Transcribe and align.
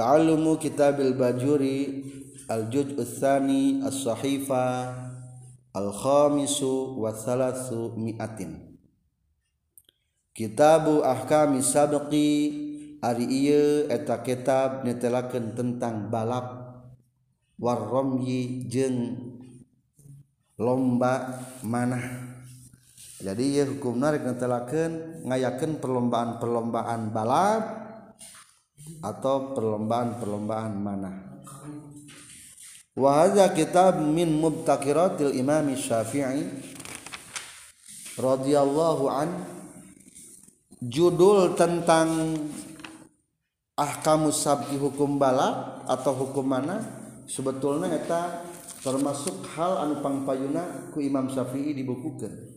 ta'allumu 0.00 0.56
kitabil 0.56 1.12
bajuri 1.12 2.08
al-juz' 2.48 2.96
tsani 2.96 3.84
as-sahifa 3.84 4.96
al-khamisu 5.76 6.96
wa 6.96 7.12
salasu 7.12 7.92
mi'atin. 8.00 8.80
Kitabu 10.32 11.04
ahkami 11.04 11.60
sabqi 11.60 12.32
ari 13.04 13.28
ieu 13.28 13.92
eta 13.92 14.24
kitab 14.24 14.88
netelakeun 14.88 15.52
tentang 15.52 16.08
balap 16.08 16.80
warromyi 17.60 18.64
jeung 18.72 19.20
lomba 20.56 21.44
manah. 21.60 22.24
Jadi 23.20 23.60
ieu 23.60 23.68
hukumna 23.76 24.16
rek 24.16 24.24
netelakeun 24.24 25.28
ngayakeun 25.28 25.76
perlombaan-perlombaan 25.76 27.12
balap 27.12 27.89
atau 28.98 29.54
perlombaan-perlombaan 29.54 30.74
mana? 30.74 31.12
Wahaza 32.98 33.54
kitab 33.54 34.02
min 34.02 34.34
mubtakiratil 34.34 35.38
imam 35.38 35.70
syafi'i 35.78 36.50
radhiyallahu 38.18 39.04
an 39.06 39.30
judul 40.82 41.54
tentang 41.54 42.34
ahkamus 43.78 44.42
sabki 44.42 44.76
hukum 44.76 45.16
bala 45.16 45.80
atau 45.86 46.12
hukum 46.26 46.44
mana? 46.44 46.82
Sebetulnya 47.30 47.94
eta 47.94 48.42
termasuk 48.82 49.46
hal 49.54 49.86
anu 49.86 50.02
pangpayuna 50.02 50.90
ku 50.90 50.98
Imam 50.98 51.30
Syafi'i 51.30 51.78
dibukukeun. 51.78 52.49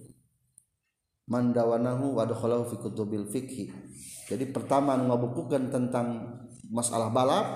Mandawanahu 1.29 2.19
wa 2.19 2.23
dakhalahu 2.27 2.67
fi 2.67 2.75
kutubil 2.79 3.27
fikhi 3.27 3.71
jadi 4.27 4.49
pertama 4.49 4.95
anu 4.95 5.11
ngabukukeun 5.11 5.71
tentang 5.71 6.39
masalah 6.71 7.11
balap 7.11 7.47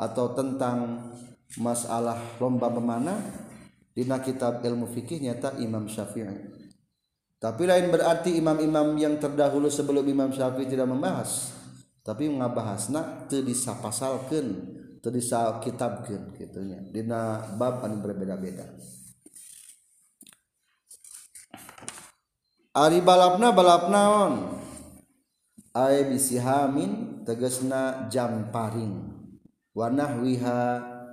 atau 0.00 0.32
tentang 0.32 1.08
masalah 1.60 2.16
lomba 2.40 2.72
memanah 2.72 3.20
dina 3.92 4.18
kitab 4.24 4.64
ilmu 4.64 4.88
fikih 4.88 5.20
nyata 5.20 5.60
Imam 5.60 5.84
Syafi'i. 5.84 6.58
Tapi 7.40 7.62
lain 7.64 7.88
berarti 7.88 8.36
imam-imam 8.36 8.96
yang 8.96 9.16
terdahulu 9.20 9.68
sebelum 9.68 10.04
Imam 10.08 10.32
Syafi'i 10.32 10.68
tidak 10.68 10.88
membahas 10.88 11.60
tapi 12.00 12.32
ngabahasna 12.32 13.28
teu 13.28 13.44
disapasalkeun 13.44 14.46
teu 15.04 15.12
disakitabkeun 15.12 16.32
kitunya 16.32 16.80
dina 16.88 17.44
bab 17.60 17.84
anu 17.84 18.00
berbeda-beda 18.00 18.64
Ari 22.70 23.02
balapna 23.02 23.50
balap 23.50 23.90
naon? 23.90 24.62
Ae 25.74 26.06
bisihamin 26.06 27.26
tegesna 27.26 28.06
jam 28.06 28.46
paring. 28.54 29.10
Wanah 29.74 30.22
wiha 30.22 30.62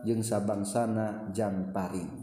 jeung 0.05 0.21
sabangsana 0.21 1.33
jam 1.33 1.73
paring. 1.73 2.13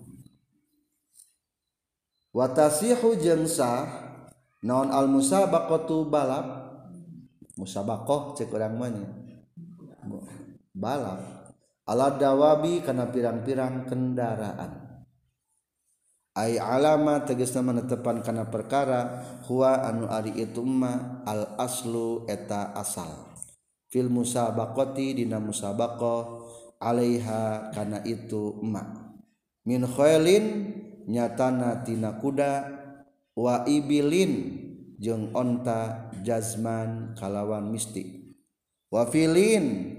Watasihu 2.31 3.19
jeung 3.19 3.51
sah 3.51 3.91
naon 4.63 4.95
al 4.95 5.11
musabaqatu 5.11 6.07
balap? 6.07 6.71
Musabaqah 7.59 8.39
cek 8.39 8.55
urang 8.55 8.79
mah 8.79 8.95
balap. 10.71 11.51
Ala 11.91 12.15
dawabi 12.15 12.87
kana 12.87 13.11
pirang-pirang 13.11 13.91
kendaraan. 13.91 14.84
ay 16.35 16.59
alama 16.59 17.23
teges 17.23 17.55
nama 17.55 17.79
netepan 17.79 18.19
karena 18.19 18.51
perkara 18.51 19.23
huwa 19.47 19.87
anu 19.87 20.11
Ari 20.11 20.35
itu 20.35 20.67
ma 20.67 21.23
al 21.23 21.55
aslu 21.55 22.27
eta 22.27 22.75
asal. 22.75 23.39
Fil 23.87 24.11
musabakoti 24.11 25.23
dina 25.23 25.39
musabako 25.39 26.43
alaiha 26.83 27.71
karena 27.71 28.03
itu 28.03 28.59
ma. 28.67 29.15
Min 29.63 29.87
khoilin 29.87 30.75
nyatana 31.07 31.87
tina 31.87 32.19
kuda 32.19 32.53
wa 33.39 33.63
ibilin 33.71 34.61
jeng 34.99 35.31
onta 35.31 36.11
jazman 36.27 37.15
kalawan 37.19 37.71
mistik 37.71 38.35
wa 38.91 39.07
filin 39.11 39.91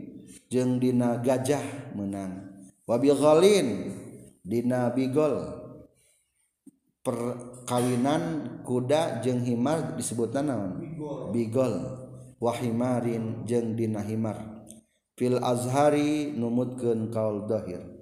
jeng 0.48 0.80
dina 0.80 1.20
gajah 1.20 1.96
menang 1.96 2.52
wa 2.84 3.00
bigolin 3.00 3.96
dina 4.44 4.92
bigol. 4.92 5.65
perkawinan 7.06 8.58
kuda 8.66 9.22
jeung 9.22 9.46
himar 9.46 9.94
disebutna 9.94 10.42
naon? 10.42 10.82
Bigol 11.30 11.78
wahimarin 12.42 13.46
jeung 13.46 13.78
dina 13.78 14.02
himar. 14.02 14.66
Fil 15.14 15.38
azhari 15.40 16.34
numutkeun 16.34 17.08
kaul 17.14 17.48
dhahir 17.48 17.96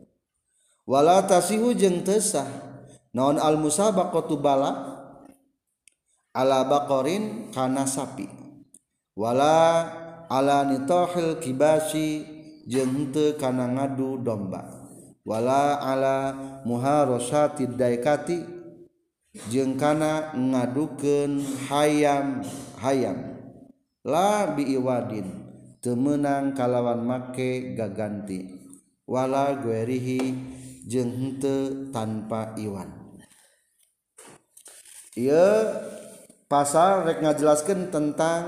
wala 0.89 1.23
tasihu 1.23 1.71
jeung 1.77 2.01
tesah 2.01 2.47
naon 3.13 3.37
al 3.37 3.59
musabaqatu 3.59 4.39
bala? 4.39 4.71
Ala 6.33 6.65
baqarin 6.65 7.53
kana 7.53 7.85
sapi. 7.85 8.25
Wala 9.13 9.85
ala 10.25 10.65
nitahil 10.65 11.37
kibasi 11.37 12.25
jeung 12.65 13.13
teu 13.13 13.37
kana 13.37 13.69
ngadu 13.69 14.17
domba. 14.25 14.65
Wala 15.21 15.77
ala 15.77 16.33
muharosati 16.65 17.69
daikati 17.69 18.62
jengkana 19.33 20.37
ngaduken 20.37 21.41
hayam 21.69 22.45
hayam. 22.77 23.17
La 24.05 24.53
biwadin 24.53 25.25
temenang 25.81 26.53
kalawan 26.53 27.01
make 27.01 27.73
gaganti. 27.73 28.61
Wala 29.03 29.59
guerihi 29.59 30.21
jeng 30.87 31.11
hente 31.11 31.89
tanpa 31.91 32.55
iwan. 32.55 32.87
Ia 35.19 35.45
pasal 36.47 37.05
rek 37.05 37.19
ngajelaskan 37.21 37.91
tentang 37.91 38.41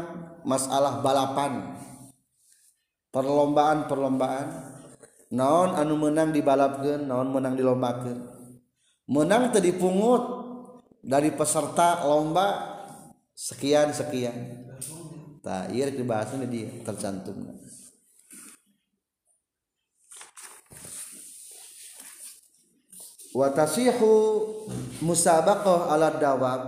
masalah 0.47 1.03
balapan. 1.03 1.75
Perlombaan-perlombaan. 3.11 4.75
Naon 5.35 5.75
anu 5.75 5.97
menang 5.97 6.31
dibalapkan 6.31 7.01
naon 7.01 7.33
menang 7.33 7.57
dilombakan 7.57 8.35
menang 9.09 9.53
tadi 9.53 9.73
pungut 9.73 10.44
dari 11.05 11.29
peserta 11.29 12.01
lomba 12.01 12.81
sekian 13.37 13.93
sekian. 13.93 14.65
Tak 15.45 15.69
iya 15.69 15.93
dibahas 15.93 16.33
ini 16.33 16.49
dia 16.49 16.67
tercantum. 16.81 17.45
Watasihu 23.35 24.13
musabaqah 25.05 25.93
ala 25.93 26.17
dawab. 26.17 26.61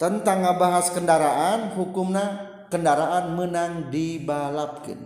Tentang 0.00 0.42
ngabahas 0.42 0.90
kendaraan 0.96 1.76
hukumna 1.76 2.24
kendaraan 2.72 3.36
menang 3.36 3.92
dibalapkeun. 3.92 4.98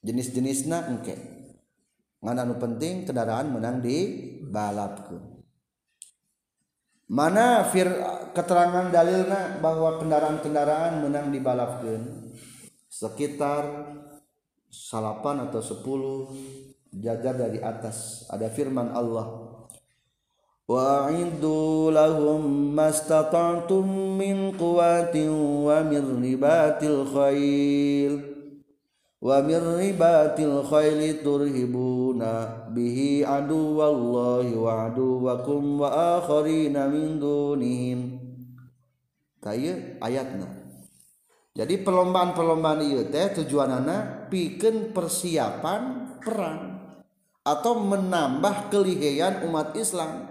Jenis-jenisna 0.00 0.88
engke. 0.88 1.14
Mana 2.22 2.48
nu 2.48 2.56
penting 2.56 3.04
kendaraan 3.04 3.52
menang 3.52 3.84
dibalapkeun 3.84 5.35
mana 7.06 7.62
fir 7.70 7.86
keterangan 8.34 8.90
dalilna 8.90 9.62
bahwa 9.62 9.98
kendaraan-kendaraan 10.02 11.06
menang 11.06 11.30
dibalapkeun 11.30 12.34
sekitar 12.90 13.94
salapan 14.70 15.46
atau 15.48 15.62
sepuluh 15.62 16.34
jajar 16.92 17.36
dari 17.36 17.62
atas. 17.62 18.28
Ada 18.28 18.50
firman 18.50 18.92
Allah. 18.92 19.54
Wa'iddu 20.66 21.94
lahum 21.94 22.74
mastata'tum 22.74 23.86
min 24.18 24.50
quwwatin 24.58 25.30
wa 25.62 25.78
min 25.86 26.18
ribatil 26.18 27.06
khail 27.06 28.35
wa 29.16 29.40
min 29.40 29.62
ribatil 29.80 30.60
khaili 30.66 31.24
turhibuna 31.24 32.68
bihi 32.72 33.24
aduwallahi 33.24 34.52
wa 34.56 34.92
aduwakum 34.92 35.80
wa 35.80 36.20
akharina 36.20 36.88
min 36.88 37.16
dunihim. 37.16 38.20
Taya 39.40 39.96
ayatna 40.02 40.66
jadi 41.56 41.80
perlombaan-perlombaan 41.80 42.84
ieu 42.84 43.08
teh 43.08 43.32
tujuanana 43.32 44.28
pikeun 44.28 44.92
persiapan 44.92 45.82
perang 46.20 46.60
atau 47.40 47.80
menambah 47.80 48.68
kelihayan 48.68 49.40
umat 49.48 49.72
Islam 49.72 50.28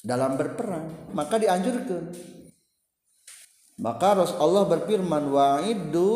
dalam 0.00 0.40
berperang. 0.40 1.12
Maka 1.12 1.36
dianjurkan 1.36 2.16
maka 3.74 4.24
Rasulullah 4.24 4.70
berfirman 4.70 5.28
wa'iddu 5.28 6.12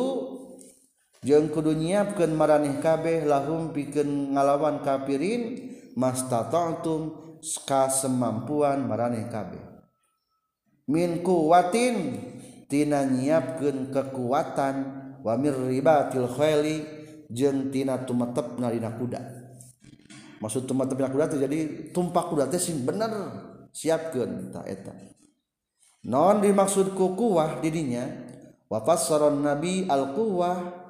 jeung 1.24 1.50
kudu 1.50 1.74
nyiapkeun 1.74 2.32
maraneh 2.34 2.78
kabeh 2.78 3.26
lahum 3.26 3.74
pikeun 3.74 4.34
ngalawan 4.34 4.82
kafirin 4.86 5.74
mastata'tum 5.98 7.34
ska 7.42 7.90
semampuan 7.90 8.86
maraneh 8.86 9.26
kabeh. 9.26 9.62
Min 10.88 11.20
kuwatin 11.20 12.16
tina 12.70 13.04
nyiapkeun 13.04 13.90
kekuatan 13.90 14.76
wamir 15.26 15.58
ribatil 15.58 16.30
khayli 16.30 16.86
jeung 17.28 17.68
tina 17.74 18.06
tumetep 18.06 18.56
nalina 18.56 18.94
kuda. 18.94 19.20
Maksud 20.38 20.70
tumetep 20.70 20.96
kuda 20.96 21.34
teh 21.34 21.38
jadi 21.42 21.90
tumpak 21.90 22.30
kuda 22.30 22.46
teh 22.46 22.62
sing 22.62 22.86
bener 22.86 23.10
siapkeun 23.74 24.54
ta 24.54 24.62
eta. 24.64 24.94
Non 26.06 26.38
dimaksud 26.40 26.94
ku 26.94 27.18
kuwah 27.18 27.58
didinya 27.58 28.06
wa 28.70 28.80
fassaron 28.86 29.42
nabi 29.42 29.84
al 29.90 30.14
quwwah 30.14 30.86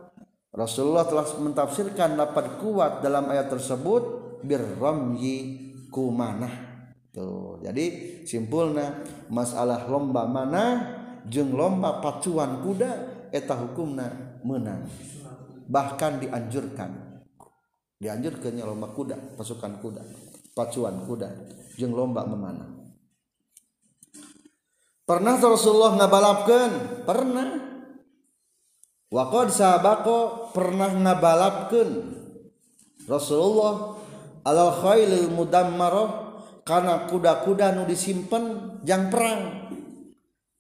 Rasulullah 0.49 1.05
telah 1.05 1.29
mentafsirkan 1.39 2.17
dapat 2.17 2.57
kuat 2.61 3.05
dalam 3.05 3.29
ayat 3.29 3.53
tersebut 3.53 4.03
birramyi 4.41 5.69
kumanah. 5.93 6.69
Tuh 7.13 7.61
jadi 7.61 7.85
simpulnya 8.25 9.05
masalah 9.29 9.85
lomba 9.89 10.25
mana 10.25 10.65
jeng 11.29 11.53
lomba 11.53 12.01
pacuan 12.01 12.65
kuda 12.65 12.91
eta 13.29 13.57
hukumna 13.57 14.41
menang. 14.45 14.89
Bahkan 15.69 16.25
dianjurkan. 16.25 16.91
Dianjurkannya 17.99 18.65
lomba 18.65 18.89
kuda 18.95 19.37
pasukan 19.37 19.83
kuda 19.83 20.03
pacuan 20.57 21.07
kuda 21.07 21.29
jeng 21.79 21.95
lomba 21.95 22.27
memanah. 22.27 22.79
Pernah 25.07 25.41
Rasulullah 25.41 25.97
ngabalapkan 25.97 26.71
pernah 27.07 27.68
Waqad 29.09 29.49
sabako 29.49 30.53
pernah 30.53 30.93
ngabalapkeun 30.93 31.91
Rasulullah 33.09 33.97
alal 34.45 34.73
khailil 34.85 35.33
mudammarah 35.33 36.29
karena 36.61 37.09
kuda-kuda 37.09 37.73
nu 37.73 37.89
disimpen 37.89 38.77
jang 38.85 39.09
perang. 39.09 39.73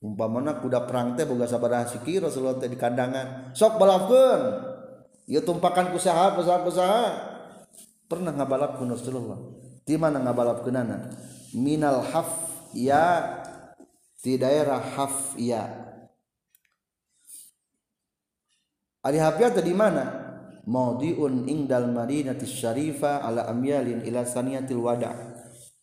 Umpamana 0.01 0.57
kuda 0.57 0.89
perang 0.89 1.13
teh 1.13 1.29
boga 1.29 1.45
sabaraha 1.45 1.93
sikir 1.93 2.25
Rasulullah 2.25 2.57
teh 2.57 2.73
di 2.73 2.81
kandangan. 2.81 3.53
Sok 3.53 3.77
balapkeun. 3.77 4.41
Ieu 5.29 5.45
tumpakan 5.45 5.93
ku 5.93 6.01
saha 6.01 6.33
kusaha 6.33 7.05
pernah 8.09 8.33
ngabalapkeun 8.33 8.89
Rasulullah. 8.89 9.37
Di 9.85 10.01
mana 10.01 10.25
ngabalapkeunana? 10.25 11.13
Minal 11.53 12.01
haf 12.01 12.33
ya 12.73 13.37
di 14.25 14.41
daerah 14.41 14.81
haf 14.81 15.37
ya 15.37 15.88
Ari 19.05 19.19
hafiat 19.23 19.59
di 19.63 19.75
mana? 19.75 20.27
Maudiun 20.69 21.49
ingdal 21.49 21.89
Madinati 21.89 22.45
Syarifah 22.45 23.25
ala 23.25 23.49
amyalin 23.49 24.05
ila 24.05 24.27
saniyatil 24.27 24.83
wada. 24.83 25.15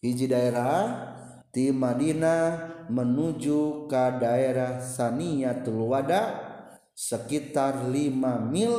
Hiji 0.05 0.29
daerah 0.29 1.15
di 1.49 1.73
Madinah 1.73 2.75
menuju 2.93 3.89
ke 3.89 4.03
daerah 4.21 4.83
Saniyatul 4.83 5.87
Wada 5.87 6.45
sekitar 6.93 7.89
5 7.89 8.51
mil 8.51 8.73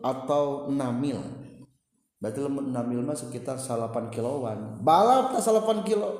atau 0.00 0.70
6 0.70 0.78
mil. 0.96 1.20
Berarti 2.20 2.38
6 2.40 2.70
mil 2.86 3.00
mah 3.04 3.18
sekitar 3.18 3.58
8 3.58 4.14
kiloan. 4.14 4.80
Balap 4.80 5.36
tak 5.36 5.42
8 5.42 5.82
kilo. 5.82 6.10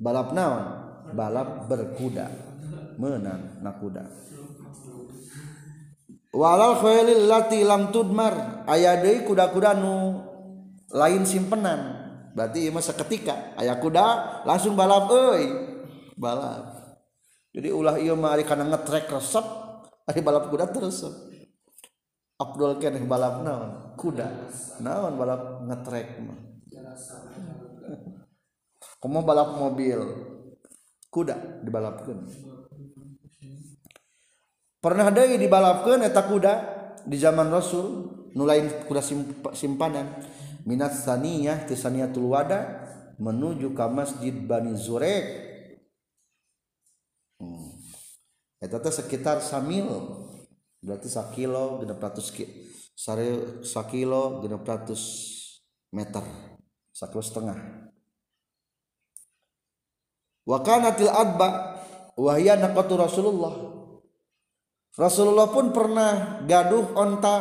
Balap 0.00 0.30
naon? 0.36 0.64
Balap 1.16 1.66
berkuda. 1.66 2.30
Menang 3.00 3.58
nakuda. 3.64 4.04
walal 6.34 6.78
khoilil 6.78 7.26
lati 7.26 7.62
lam 7.62 7.90
tudmar. 7.94 8.64
Aya 8.66 8.98
deui 9.02 9.26
kuda-kuda 9.26 9.78
nu 9.78 10.22
lain 10.90 11.22
simpenan. 11.26 11.98
Berarti 12.30 12.66
ieu 12.66 12.72
mah 12.74 12.82
saketika 12.82 13.58
aya 13.58 13.78
kuda 13.78 14.42
langsung 14.46 14.78
balap 14.78 15.10
euy. 15.10 15.44
Balap. 16.14 16.78
Jadi 17.50 17.68
ulah 17.74 17.98
ieu 17.98 18.14
mah 18.14 18.38
ari 18.38 18.46
kana 18.46 18.62
ngetrek 18.66 19.10
resep 19.10 19.42
ari 20.06 20.20
balap 20.22 20.46
kuda 20.50 20.70
terus 20.70 21.02
Abdul 22.40 22.80
keneh 22.80 23.04
balap 23.04 23.44
naon? 23.44 23.70
Kuda. 24.00 24.48
Naon 24.80 25.20
balap 25.20 25.60
ngetrek 25.68 26.08
mah? 26.24 26.40
Komo 28.96 29.20
balap 29.20 29.60
mobil? 29.60 30.00
Kuda 31.12 31.60
dibalapkeun. 31.66 32.24
Pernah 34.80 35.12
ada 35.12 35.28
dibalapkan 35.28 36.00
eta 36.00 36.24
kuda 36.24 36.54
di 37.04 37.20
zaman 37.20 37.52
Rasul 37.52 38.08
nulain 38.32 38.66
kuda 38.88 39.04
simpanan. 39.52 40.08
Minat 40.64 40.92
saniyah 40.92 41.64
tisaniyatul 41.64 42.28
wada 42.36 42.84
menuju 43.16 43.72
ke 43.76 43.86
masjid 43.88 44.32
Bani 44.32 44.76
Zurek. 44.76 45.48
Hmm. 47.40 47.72
eta 48.60 48.76
teh 48.76 48.92
sekitar 48.92 49.40
samil 49.40 49.88
berarti 50.84 51.08
sakilo 51.08 51.80
genep 51.80 51.96
ratus 51.96 52.28
sare 52.92 53.64
sakilo 53.64 54.44
genep 54.44 54.60
ratus 54.60 55.00
meter 55.88 56.20
sakilo 56.92 57.24
setengah. 57.24 57.56
Wakanatil 60.44 61.08
adba 61.08 61.80
wahya 62.20 62.60
naqatu 62.60 63.00
Rasulullah 63.00 63.69
Rasulullah 64.98 65.48
pun 65.50 65.70
pernah 65.70 66.42
gaduh 66.46 66.94
onta 66.98 67.34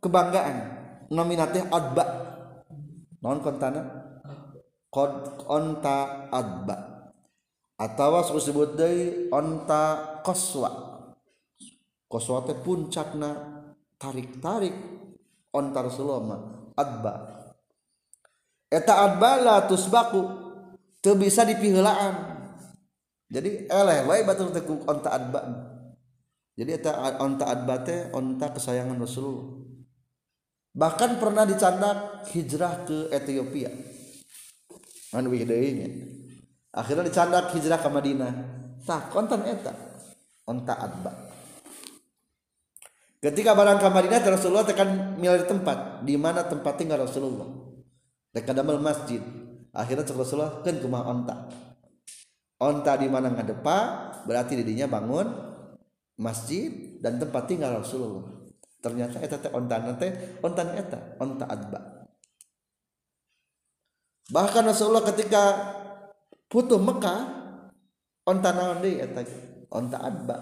kebanggaan 0.00 0.56
nominatnya 1.12 1.68
adba. 1.68 2.04
Non 3.20 3.42
kontana? 3.44 3.82
Kod 4.88 5.44
onta 5.48 6.28
adba. 6.32 6.76
Atau 7.78 8.34
disebut 8.34 8.74
dari 8.74 9.28
onta 9.30 10.18
koswa. 10.24 10.70
Koswa 12.08 12.40
teh 12.48 12.56
puncakna 12.56 13.30
tarik 14.00 14.40
tarik 14.40 14.74
onta 15.52 15.78
Rasulullah 15.84 16.24
mah 16.24 16.40
adba. 16.72 17.14
Eta 18.72 19.04
adba 19.04 19.30
la 19.44 19.56
tusbaku 19.68 20.48
teu 20.98 21.14
bisa 21.14 21.46
dipiheulaan 21.46 22.36
jadi 23.28 23.70
eleh 23.70 24.08
wae 24.08 24.24
batur 24.26 24.50
teh 24.50 24.64
onta 24.66 25.14
adba 25.14 25.40
jadi 26.58 26.74
eta 26.74 27.22
onta 27.22 27.46
adbate 27.46 28.10
onta 28.10 28.50
kesayangan 28.50 28.98
Rasulullah. 28.98 29.62
Bahkan 30.74 31.22
pernah 31.22 31.46
dicandak 31.46 32.26
hijrah 32.34 32.82
ke 32.82 33.14
Ethiopia. 33.14 33.70
Kan 35.14 35.30
wideunya 35.30 35.86
akhirnya 36.74 37.06
dicandak 37.06 37.54
hijrah 37.54 37.78
ke 37.78 37.86
Madinah. 37.86 38.32
Tah 38.82 39.06
kontan 39.06 39.46
eta. 39.46 39.70
Onta 40.50 40.74
adba. 40.74 41.30
Ketika 43.22 43.54
barang 43.54 43.78
ke 43.78 43.88
Madinah 43.94 44.18
Rasulullah 44.26 44.66
tekan 44.66 45.14
milih 45.14 45.46
tempat. 45.46 46.02
Di 46.02 46.18
mana 46.18 46.42
tempat 46.42 46.74
tinggal 46.74 47.06
Rasulullah? 47.06 47.46
Mereka 48.34 48.50
damel 48.50 48.82
masjid. 48.82 49.22
Akhirnya 49.70 50.02
Rasulullah 50.10 50.58
kan 50.66 50.74
kumah 50.82 51.06
onta? 51.06 51.36
Onta 52.58 52.98
di 52.98 53.06
mana 53.06 53.30
ngadepa? 53.30 53.78
Berarti 54.26 54.58
didinya 54.58 54.90
bangun 54.90 55.47
masjid 56.18 56.98
dan 56.98 57.16
tempat 57.16 57.46
tinggal 57.46 57.78
Rasulullah. 57.78 58.26
Ternyata 58.82 59.22
eta 59.22 59.38
teh 59.38 59.50
ontan 59.54 59.94
teh 59.98 60.12
ontan 60.42 60.74
eta 60.74 60.98
onta 61.22 61.46
adba. 61.46 61.80
Bahkan 64.28 64.64
Rasulullah 64.66 65.06
ketika 65.08 65.42
putuh 66.50 66.76
Mekah 66.76 67.20
onta 68.28 68.50
naon 68.52 68.82
deui 68.84 69.00
eta 69.00 69.24
onta 69.72 69.98
adba 70.02 70.36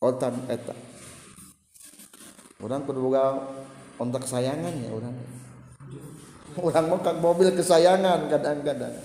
ontan 0.00 0.32
eta. 0.48 0.76
Orang 2.62 2.84
kudu 2.84 3.00
boga 3.00 3.48
onta 3.98 4.20
kesayangan 4.20 4.72
ya 4.76 4.90
orang. 4.92 5.16
Orang 6.58 6.86
Mekah 6.88 7.14
mobil 7.20 7.48
kesayangan 7.56 8.28
kadang-kadang. 8.28 8.96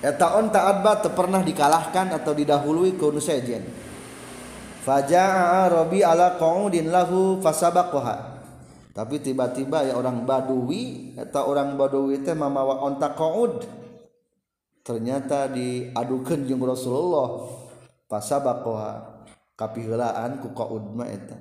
Eta 0.00 0.26
onta 0.34 0.72
adba 0.72 1.04
pernah 1.12 1.44
dikalahkan 1.44 2.16
atau 2.16 2.32
didahului 2.32 2.96
ke 2.96 3.04
Nusajen 3.04 3.89
Faja'a 4.80 5.68
Arabi 5.68 6.00
ala 6.00 6.40
qaudin 6.40 6.88
lahu 6.88 7.36
fasabaqaha. 7.44 8.40
Tapi 8.96 9.20
tiba-tiba 9.20 9.86
ya 9.86 9.94
orang 9.94 10.24
Badui 10.24 11.14
eta 11.14 11.44
orang 11.44 11.76
Badui 11.76 12.24
teh 12.24 12.32
mamawa 12.32 12.80
onta 12.80 13.12
qaud. 13.12 13.68
Ternyata 14.80 15.52
diadukeun 15.52 16.48
jeung 16.48 16.64
Rasulullah 16.64 17.44
fasabaqaha 18.08 19.24
kapiheulaan 19.54 20.40
ku 20.40 20.56
qaud 20.56 20.96
mah 20.96 21.12
eta. 21.12 21.36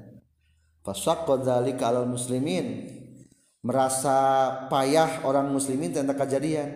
Fasaqqa 0.83 1.39
dzalika 1.39 1.95
alal 1.95 2.11
muslimin. 2.11 2.99
Merasa 3.59 4.55
payah 4.71 5.23
orang 5.27 5.51
muslimin 5.51 5.91
tentang 5.95 6.15
kejadian. 6.15 6.75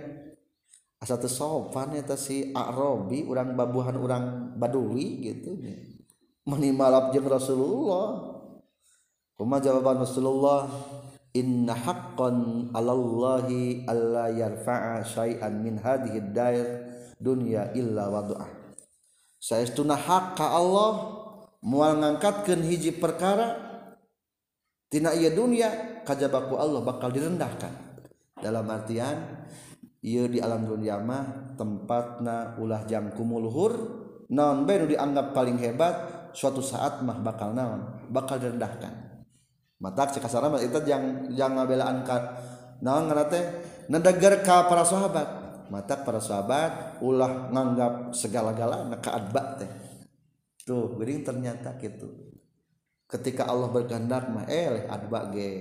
Asa 1.04 1.20
teu 1.20 1.28
sopan 1.28 1.92
eta 2.00 2.16
si 2.16 2.56
Arabi 2.56 3.28
urang 3.28 3.60
babuhan 3.60 4.00
urang 4.00 4.56
Badui 4.56 5.20
gitu 5.28 5.60
menimalap 6.48 7.12
jeung 7.16 7.28
Rasulullah. 7.28 8.36
Kuma 9.34 9.58
jawaban 9.58 10.06
Rasulullah 10.06 10.70
inna 11.34 11.74
haqqan 11.74 12.70
'alallahi 12.70 13.90
alla 13.90 14.30
yarfa'a 14.30 15.02
syai'an 15.02 15.58
min 15.58 15.82
hadhihi 15.82 16.30
dair 16.30 16.86
dunya 17.18 17.74
illa 17.74 18.14
wada'ah 18.14 18.46
saestuna 19.42 19.98
hak 19.98 20.38
ka 20.38 20.54
Allah 20.54 21.18
mual 21.66 21.98
ngangkatkan 22.00 22.62
hiji 22.64 22.96
perkaratina 22.96 23.58
ia 25.18 25.34
dunia 25.34 26.00
kajbaku 26.06 26.56
Allah 26.56 26.86
bakal 26.86 27.10
direndahkan. 27.10 27.74
Dalam 28.38 28.70
artian 28.70 29.48
ia 30.06 30.30
di 30.30 30.38
alam 30.38 30.70
duniamah 30.70 31.58
tempatna 31.58 32.62
ulah 32.62 32.86
jam 32.86 33.10
kumulhur 33.18 33.74
non 34.30 34.70
baru 34.70 34.86
dianggap 34.86 35.34
paling 35.34 35.58
hebat 35.58 36.23
suatu 36.34 36.60
saat 36.60 37.06
mah 37.06 37.22
bakal 37.22 37.54
naon? 37.54 38.10
Bakal 38.10 38.42
direndahkan. 38.42 39.26
Mata 39.80 40.08
cekasar 40.10 40.48
itu 40.64 40.80
yang 40.88 41.30
jangan 41.34 41.68
bela 41.68 41.88
angkat 41.88 42.24
naon 42.82 43.08
ngerate 43.08 43.42
nedegar 43.88 44.42
ka 44.42 44.68
para 44.68 44.84
sahabat. 44.84 45.28
Mata 45.72 45.96
para 46.02 46.20
sahabat 46.20 47.00
ulah 47.00 47.50
nganggap 47.54 48.12
segala-gala 48.12 48.90
nak 48.90 49.02
keadba 49.02 49.62
teh. 49.62 49.72
Tuh 50.64 50.96
gering 50.96 51.28
ternyata 51.28 51.76
gitu 51.80 52.34
ketika 53.14 53.46
Allah 53.46 53.70
berkehendak 53.70 54.32
mah 54.32 54.50
eh 54.50 54.90
adba 54.90 55.30
ge. 55.30 55.52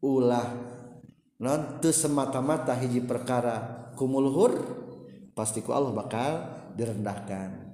Ulah 0.00 0.46
non 1.42 1.82
semata-mata 1.82 2.72
hiji 2.78 3.04
perkara 3.04 3.90
kumulhur 3.98 4.54
pasti 5.36 5.60
ku 5.60 5.74
Allah 5.74 5.92
bakal 5.92 6.32
direndahkan 6.78 7.65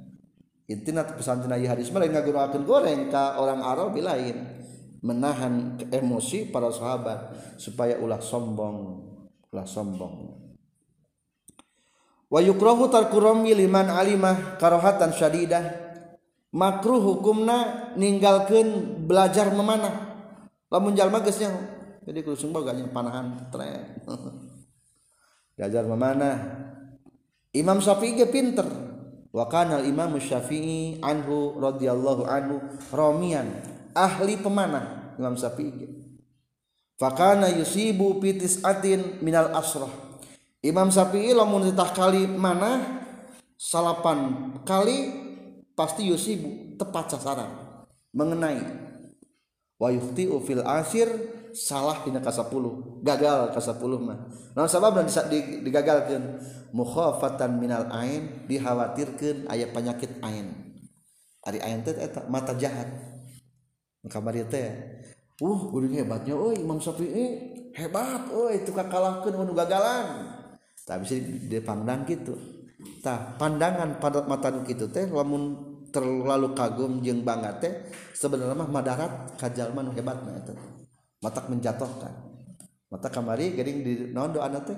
intina 0.72 1.04
pesan 1.04 1.44
tina 1.44 1.60
hadis 1.60 1.92
mah 1.92 2.00
ngagurakeun 2.00 2.64
goreng 2.64 3.12
ka 3.12 3.36
orang 3.36 3.60
Arab 3.60 3.92
lain. 3.92 4.64
Menahan 5.02 5.82
emosi 5.90 6.46
para 6.54 6.70
sahabat 6.70 7.34
supaya 7.58 7.98
ulah 7.98 8.22
sombong 8.22 9.02
ulah 9.50 9.66
sombong. 9.66 10.14
Wa 12.30 12.40
yukrahu 12.40 12.86
tarku 12.86 13.18
liman 13.20 13.92
alimah 13.92 14.56
karohatan 14.56 15.12
syadidah. 15.12 15.84
Makruh 16.52 17.00
hukumna 17.00 17.90
ninggalkan 17.96 19.00
belajar 19.08 19.50
memanah. 19.50 20.14
Lamun 20.68 20.92
jalma 20.94 21.24
geusnya 21.24 21.48
jadi 22.02 22.18
kudu 22.26 22.34
sungguh 22.34 22.66
gak 22.66 22.82
panahan 22.90 23.46
tren 23.54 24.02
belajar 25.56 25.86
memanah. 25.86 26.36
Imam 27.52 27.78
Syafi'i 27.84 28.24
pinter 28.32 28.91
wa 29.32 29.48
kana 29.48 29.80
Imam 29.82 30.12
Syafi'i 30.20 31.00
anhu 31.00 31.56
radhiyallahu 31.56 32.28
anhu 32.28 32.60
romian 32.92 33.48
ahli 33.96 34.36
pemanah 34.36 35.16
Imam 35.16 35.34
Syafi'i. 35.34 35.88
Fakana 37.00 37.50
yusibu 37.50 38.22
pitis 38.22 38.62
atin 38.62 39.18
minal 39.24 39.50
asrah. 39.56 39.90
Imam 40.62 40.92
Syafi'i 40.92 41.34
lamun 41.34 41.66
ditah 41.66 41.90
kali 41.90 42.30
mana 42.30 42.78
salapan 43.58 44.52
kali 44.62 45.10
pasti 45.74 46.06
yusibu 46.06 46.78
tepat 46.78 47.16
sasaran 47.16 47.50
mengenai. 48.14 48.62
Wa 49.80 49.90
yukhti'u 49.90 50.38
fil 50.46 50.62
asir 50.62 51.10
salah 51.52 52.00
dina 52.04 52.20
ka 52.20 52.32
10 52.32 52.48
gagal 53.04 53.52
ka 53.52 53.60
10 53.60 53.80
mah. 54.00 54.18
Naon 54.56 54.68
sabab 54.68 54.96
dan 54.96 55.08
digagalkeun? 55.64 56.24
Mukhafatan 56.72 57.60
minal 57.60 57.88
ain 57.92 58.48
dikhawatirkeun 58.48 59.48
aya 59.48 59.68
penyakit 59.68 60.20
ain. 60.24 60.52
Ari 61.44 61.60
ain 61.60 61.84
teh 61.84 61.92
eta 61.96 62.24
mata 62.28 62.56
jahat. 62.56 62.88
Kamari 64.08 64.42
teh 64.48 64.72
uh 65.38 65.60
kudu 65.70 65.92
hebatnya 65.92 66.34
euy 66.34 66.60
Imam 66.60 66.80
Syafi'i 66.80 67.12
eh, 67.12 67.30
hebat 67.76 68.32
euy 68.32 68.64
itu 68.64 68.72
kakalahkeun 68.72 69.36
nu 69.46 69.54
gagalan. 69.54 70.32
Tak 70.82 71.04
bisa 71.04 71.14
dipandang 71.46 72.02
gitu 72.08 72.34
tah 73.02 73.38
pandangan 73.38 74.02
pada 74.02 74.26
mata 74.26 74.50
kitu 74.66 74.90
teh 74.90 75.06
lamun 75.06 75.54
terlalu 75.94 76.56
kagum 76.56 76.98
jeung 77.04 77.22
bangga 77.22 77.62
teh 77.62 77.72
sebenarnya 78.16 78.56
mah 78.58 78.70
madarat 78.70 79.12
kajalman 79.38 79.94
hebatna 79.94 80.40
eta. 80.40 80.81
Matak 81.22 81.46
menjatuhkan. 81.46 82.10
Mata 82.90 83.08
kamari 83.08 83.54
gering 83.56 83.80
di 83.80 83.92
naon 84.12 84.34
doa 84.34 84.50
teh 84.60 84.76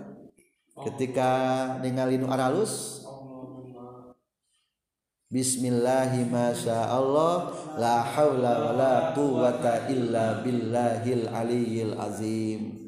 ketika 0.87 1.31
ningali 1.81 2.21
nu 2.21 2.31
aralus. 2.31 3.03
Bismillahi 5.35 6.31
masya 6.31 6.95
Allah 6.95 7.51
La 7.75 8.07
hawla 8.07 8.71
wa 8.71 8.73
la 8.79 8.95
quwata 9.11 9.91
illa 9.91 10.39
billahil 10.47 11.27
aliyil 11.27 11.99
azim. 11.99 12.87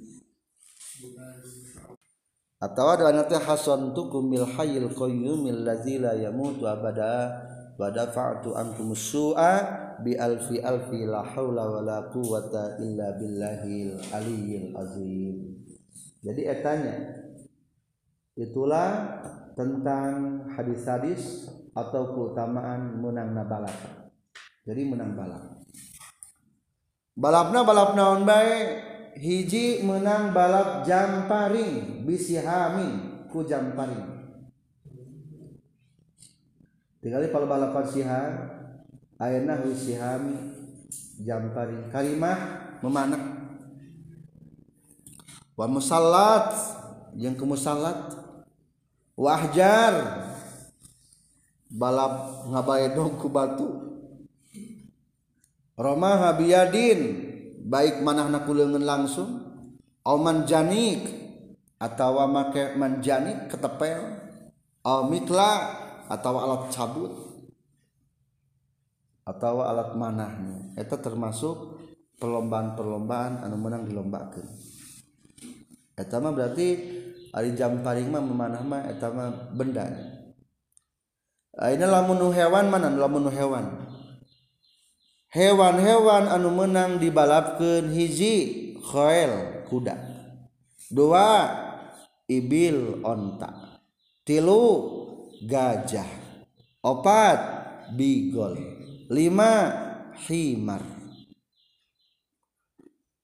Atau 2.62 2.86
ada 2.86 3.10
nanti 3.10 3.34
hasan 3.34 3.90
tukum 3.98 4.30
bil 4.30 4.46
hayyil 4.46 4.94
qayyumil 4.94 5.66
ladzi 5.66 5.98
la 5.98 6.14
yamutu 6.14 6.70
abada 6.70 7.34
wa 7.75 7.90
dafa'tu 7.90 8.54
ankum 8.54 8.94
su'a 8.94 9.86
bi 10.05 10.17
alfi 10.17 10.61
alfi 10.61 11.05
la 11.07 11.23
haula 11.23 11.65
wa 11.69 11.81
la 11.81 11.99
quwata 12.12 12.81
illa 12.83 13.17
billahil 13.17 13.97
aliyyil 14.12 14.69
azim. 14.76 15.37
Jadi 16.25 16.43
etanya 16.43 16.97
itulah 18.37 19.17
tentang 19.57 20.45
hadis-hadis 20.53 21.49
atau 21.73 22.12
keutamaan 22.12 23.00
menang 23.00 23.33
balap 23.49 23.76
jadi 24.65 24.85
menang 24.85 25.17
balap 25.17 25.65
balapna 27.17 27.65
balap 27.65 27.91
naon 27.97 28.29
bae 28.29 28.81
hiji 29.17 29.81
menang 29.85 30.37
balap 30.37 30.85
jamparing 30.85 32.05
bisi 32.05 32.37
hamin 32.37 33.25
ku 33.33 33.45
jamparing 33.49 34.05
tinggal 37.00 37.25
kalau 37.33 37.49
balapan 37.49 37.85
sihar 37.88 38.33
Ayana 39.16 39.56
Husihami 39.56 40.37
Jampari 41.25 41.88
kalimah 41.88 42.37
memanak. 42.85 43.25
Wa 45.56 45.64
musallat 45.64 46.52
yang 47.16 47.32
ke 47.32 47.44
musallat 47.49 48.12
wahjar 49.16 50.20
balap 51.73 52.44
ngabaedog 52.52 53.16
ku 53.16 53.32
batu. 53.32 53.68
Roma 55.80 56.20
habiyadin 56.28 57.00
baik 57.64 58.04
manahna 58.04 58.44
kuleungeun 58.44 58.85
langsung. 58.85 59.30
Oman 60.04 60.44
manjanik 60.44 61.08
atawa 61.80 62.28
make 62.28 62.76
manjanik 62.76 63.49
ketepel. 63.49 64.28
Au 64.85 65.08
mitla 65.08 65.73
atawa 66.12 66.44
alat 66.44 66.68
cabut. 66.68 67.25
atau 69.26 69.66
alat 69.66 69.99
manahnya. 69.99 70.73
Eta 70.78 70.97
termasuk 71.02 71.83
perlombaan-perlombaan 72.23 73.45
anu 73.45 73.59
menang 73.61 73.85
dilombakan 73.85 74.47
eta 75.97 76.21
mah 76.21 76.33
berarti 76.33 76.68
ari 77.33 77.56
jam 77.56 77.80
paling 77.80 78.12
mah 78.12 78.21
memanah 78.21 78.61
mah 78.61 78.85
eta 78.92 79.09
mah 79.09 79.52
benda 79.56 79.88
ini 81.56 81.88
lamun 81.88 82.21
hewan 82.37 82.68
mana? 82.68 82.92
Lamun 82.92 83.33
hewan. 83.33 83.88
Hewan-hewan 85.33 86.28
anu 86.28 86.52
menang 86.52 87.00
dibalapkan 87.00 87.97
hiji 87.97 88.76
khoel 88.85 89.64
kuda. 89.64 89.97
Dua 90.92 91.49
ibil 92.28 93.00
onta. 93.00 93.80
Tilu 94.21 94.64
gajah. 95.49 96.04
Opat 96.85 97.40
bigol. 97.97 98.75
5 99.08 100.26
himar. 100.26 100.82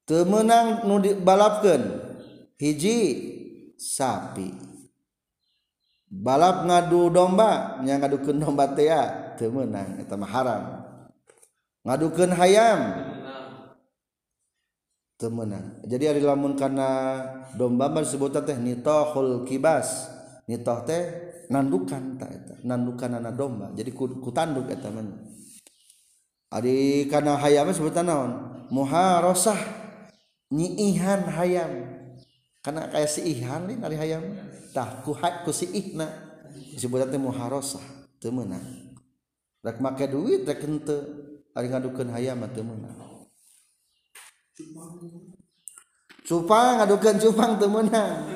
Temenang 0.02 0.84
nu 0.86 0.98
dibalapkan 0.98 1.80
hiji 2.58 2.98
sapi. 3.78 4.50
Balap 6.12 6.68
ngadu 6.68 7.08
domba 7.08 7.80
nya 7.80 7.96
ngadukeun 7.96 8.36
domba 8.36 8.68
teh 8.76 8.92
teu 9.40 9.48
meunang 9.48 9.96
eta 10.02 10.18
mah 10.18 10.28
haram. 10.28 10.62
Ngadukeun 11.88 12.36
hayam. 12.36 12.80
Teu 15.16 15.32
meunang 15.32 15.80
jadi 15.88 16.12
ari 16.12 16.20
lamun 16.20 16.58
kana 16.58 17.22
domba 17.56 17.88
disebut 17.88 18.36
teh 18.44 18.58
nitahul 18.58 19.48
kibas. 19.48 20.12
Nitoh 20.50 20.82
teh 20.84 21.02
nandukan 21.48 22.18
ta 22.18 22.26
eta 22.28 22.60
nandukanana 22.66 23.32
domba. 23.32 23.72
Jadi 23.72 23.94
ku, 23.94 24.10
ku 24.20 24.28
tanduk 24.34 24.68
eta 24.68 24.92
mah. 24.92 25.31
Ari 26.52 27.09
kana 27.09 27.40
hayam 27.40 27.73
sebutan 27.73 28.04
naon? 28.04 28.32
Muharosah 28.68 29.56
nyiihan 30.52 31.25
hayam. 31.32 31.88
Karena 32.61 32.92
kayak 32.92 33.09
si 33.09 33.25
ihan 33.25 33.64
nih 33.66 33.80
ari 33.80 33.97
hayam. 33.97 34.23
Tah 34.76 35.00
ku 35.00 35.16
ku 35.16 35.50
si 35.50 35.66
ihna 35.73 36.06
sebutan 36.76 37.09
teh 37.09 37.16
muharosah 37.16 37.80
teu 38.21 38.28
meunang. 38.28 38.62
Rek 39.64 39.80
make 39.80 40.04
duit 40.12 40.44
rek 40.44 40.61
henteu 40.61 41.00
ari 41.56 41.73
ngadukeun 41.73 42.12
hayam 42.12 42.44
teu 42.52 42.61
meunang. 42.61 43.00
Cupang 46.28 46.85
ngadukeun 46.85 47.16
cupang 47.16 47.56
teu 47.56 47.73
meunang. 47.73 48.28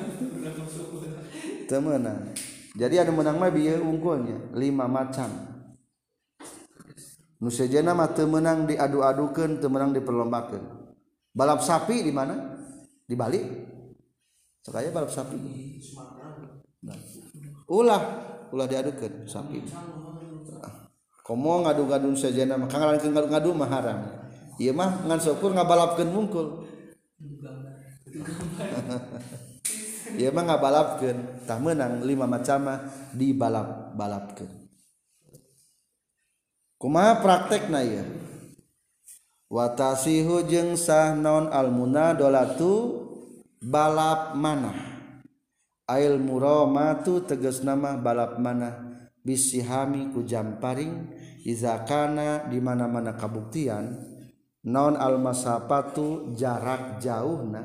Teu 1.69 1.79
meunang. 1.85 2.33
Jadi 2.73 2.95
ada 2.97 3.13
menang 3.13 3.37
mah 3.37 3.53
bieu 3.53 3.77
unggulnya 3.77 4.53
lima 4.57 4.89
macam. 4.89 5.46
nusejena 7.37 7.93
temenang 8.13 8.65
diadu-adukan 8.65 9.61
temenang 9.61 9.93
diperlombakan 9.93 10.87
balap 11.37 11.61
sapi 11.61 12.01
di 12.01 12.09
mana? 12.09 12.57
Di 13.05 13.13
Bali. 13.13 13.39
Sekaya 14.65 14.89
balap 14.89 15.13
sapi? 15.13 15.37
Nah. 16.83 16.97
ulah 17.69 18.01
ulah 18.49 18.67
diadukan 18.67 19.29
sapi. 19.29 19.61
Komo 21.21 21.67
ngadu-gadun 21.67 22.15
sejena 22.15 22.55
maka 22.55 22.79
ngalakin 22.79 23.11
ngadu-ngadu 23.13 23.51
mah 23.53 23.69
haram. 23.69 23.99
Iya 24.57 24.73
mah 24.73 25.05
ngan 25.05 25.19
syukur 25.21 25.53
ngabalapkeun 25.53 26.09
mungkul. 26.09 26.47
Iya 30.07 30.31
mah 30.31 30.47
ngabalapkan 30.47 31.43
tak 31.43 31.59
menang 31.59 31.99
lima 31.99 32.23
macam 32.23 32.79
dibalap 33.11 33.91
balapkan 33.91 34.47
kumaha 36.77 37.21
praktek 37.21 37.69
na 37.73 37.81
ya 37.81 38.05
watasihu 39.49 40.45
jeung 40.45 40.77
sah 40.77 41.17
non 41.17 41.49
almunadolatu 41.49 43.05
balap 43.61 44.37
mana 44.37 44.73
ail 45.89 46.21
muromatu 46.21 47.25
tegas 47.25 47.65
nama 47.65 47.97
balap 47.97 48.37
mana 48.37 49.01
bisihami 49.25 50.13
ku 50.13 50.23
jamparing 50.23 51.11
izakana 51.43 52.45
di 52.47 52.61
mana 52.61 52.85
mana 52.85 53.17
kabuktian 53.17 53.97
non 54.67 54.99
almasapatu 54.99 56.35
jarak 56.35 56.99
jauhna. 56.99 57.63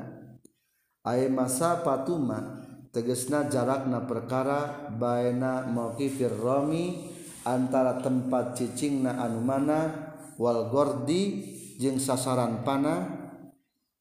Ay 1.03 1.27
masapatuma 1.27 2.63
tegesna 2.95 3.51
jarakna 3.51 4.07
perkara 4.07 4.87
baina 4.95 5.67
mauqifir 5.67 6.31
rami 6.31 7.11
antara 7.43 7.99
tempat 7.99 8.55
cicing 8.57 9.03
na 9.03 9.19
anu 9.19 9.43
mana? 9.43 10.11
Wal 10.39 10.71
gordi 10.71 11.43
jeung 11.77 11.99
sasaran 11.99 12.63
panah. 12.63 13.21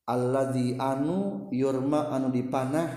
Alladzi 0.07 0.79
anu 0.79 1.51
yurma 1.55 2.11
anu 2.11 2.31
dipanah. 2.31 2.89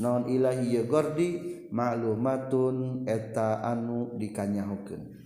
Naon 0.00 0.28
ilahi 0.28 0.80
ya 0.80 0.82
gordi? 0.88 1.28
Maklumatun 1.70 3.06
eta 3.06 3.62
anu 3.62 4.18
dikanyahukeun. 4.18 5.22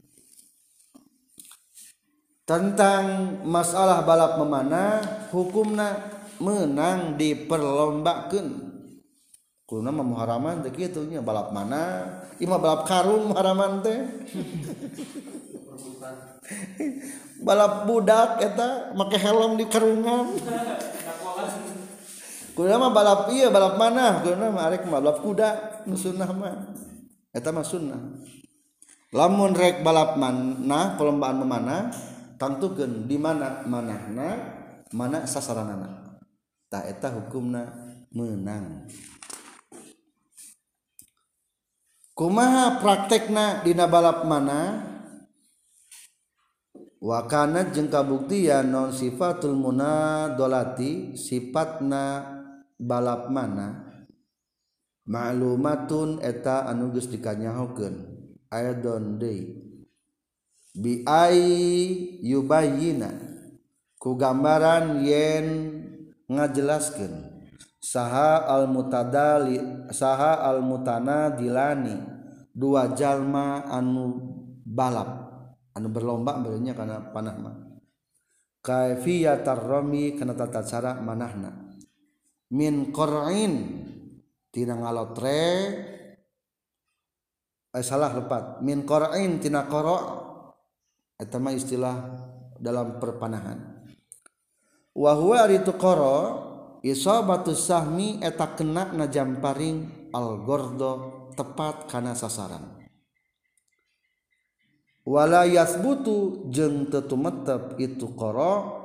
Tentang 2.45 3.41
masalah 3.49 4.05
balap 4.05 4.37
memanah 4.37 5.01
hukumna 5.33 5.97
menang 6.37 7.17
diperlombakeun. 7.17 8.74
kulna 9.75 9.91
mah 9.91 10.07
muharaman 10.07 10.63
teh 10.63 10.71
kitu 10.71 11.03
nya 11.11 11.19
balap 11.19 11.51
mana? 11.51 12.07
Imah 12.39 12.63
balap 12.63 12.87
karung 12.87 13.35
muharaman 13.35 13.83
teh. 13.83 13.99
Balap 17.45 17.85
budak 17.85 18.41
eta 18.41 18.95
make 18.95 19.19
helm 19.19 19.59
di 19.59 19.67
karungan. 19.67 20.33
Kulna 22.55 22.79
mah 22.79 22.93
balap 22.95 23.21
iya 23.35 23.51
balap 23.51 23.75
mana? 23.75 24.23
Kulna 24.23 24.55
mah 24.55 24.71
arek 24.71 24.87
mah 24.87 25.03
balap 25.03 25.19
kuda 25.27 25.83
nu 25.91 25.99
sunnah 25.99 26.31
mah. 26.31 26.71
Eta 27.35 27.51
mah 27.51 27.67
sunnah. 27.67 27.99
Lamun 29.11 29.59
rek 29.59 29.83
balap 29.83 30.15
mana 30.15 30.95
perlombaan 30.95 31.43
mana 31.43 31.91
tentukeun 32.39 33.11
di 33.11 33.19
mana 33.19 33.67
manahna 33.67 34.39
mana 34.95 35.27
sasaranana. 35.27 36.21
Tak 36.71 36.87
eta 36.87 37.11
hukumna 37.13 37.67
menang 38.15 38.87
kumaha 42.15 42.79
praktekna 42.79 43.67
dina 43.67 43.91
balap 43.91 44.23
mana? 44.23 44.91
Wakana 47.05 47.69
jeung 47.69 47.93
kabuktian 47.93 48.73
non 48.73 48.89
sifatul 48.89 49.59
munadolati 49.59 51.19
sifatna 51.19 52.25
balap 52.81 53.29
mana? 53.29 53.93
Ma'lumatun 55.05 56.25
eta 56.25 56.65
anu 56.65 56.89
geus 56.97 57.13
dikanyahokeun. 57.13 58.09
Aidon 58.49 59.19
deui 59.21 59.61
bi 60.75 61.03
ai 61.05 61.43
yubayyina 62.25 63.11
ku 64.01 64.17
gambaran 64.17 65.03
yen 65.05 65.47
ngajelaskeun. 66.31 67.34
saha 67.85 68.49
al 68.49 68.65
mutadali 68.73 69.61
saha 69.93 70.41
al 70.41 70.65
mutana 70.65 71.29
dilani 71.37 71.93
dua 72.49 72.97
jalma 72.97 73.69
anu 73.69 74.17
balap. 74.65 75.21
Anu 75.75 75.91
berlomba 75.91 76.39
berenya 76.41 76.73
karena 76.73 77.03
panah 77.13 77.37
mah. 77.37 77.57
Kaifiyat 78.65 79.45
tarrami 79.45 80.17
kana 80.17 80.33
tata 80.33 80.65
cara 80.65 80.97
manahna. 80.97 81.51
Min 82.55 82.95
qar'in 82.95 83.53
tina 84.55 84.79
ngalotre 84.79 85.43
eh, 87.75 87.85
salah 87.85 88.15
lepat. 88.15 88.63
Min 88.63 88.87
qar'in 88.87 89.43
tina 89.43 89.67
qara' 89.67 90.23
eta 91.19 91.37
mah 91.43 91.53
istilah 91.53 91.97
dalam 92.57 93.03
perpanahan. 93.03 93.59
Wa 94.95 95.13
huwa 95.19 95.43
aritu 95.43 95.75
qara' 95.75 96.54
isobatu 96.85 97.57
sahmi 97.57 98.21
eta 98.21 98.53
kena 98.53 98.93
na 98.93 99.09
jamparing 99.09 100.13
algordo 100.13 101.25
tepat 101.33 101.89
kana 101.89 102.13
sasaran. 102.13 102.85
Wala 105.05 105.49
yasbutu 105.49 106.49
jeung 106.53 106.89
tetumetep 106.93 107.81
itu 107.81 108.13
qara 108.13 108.85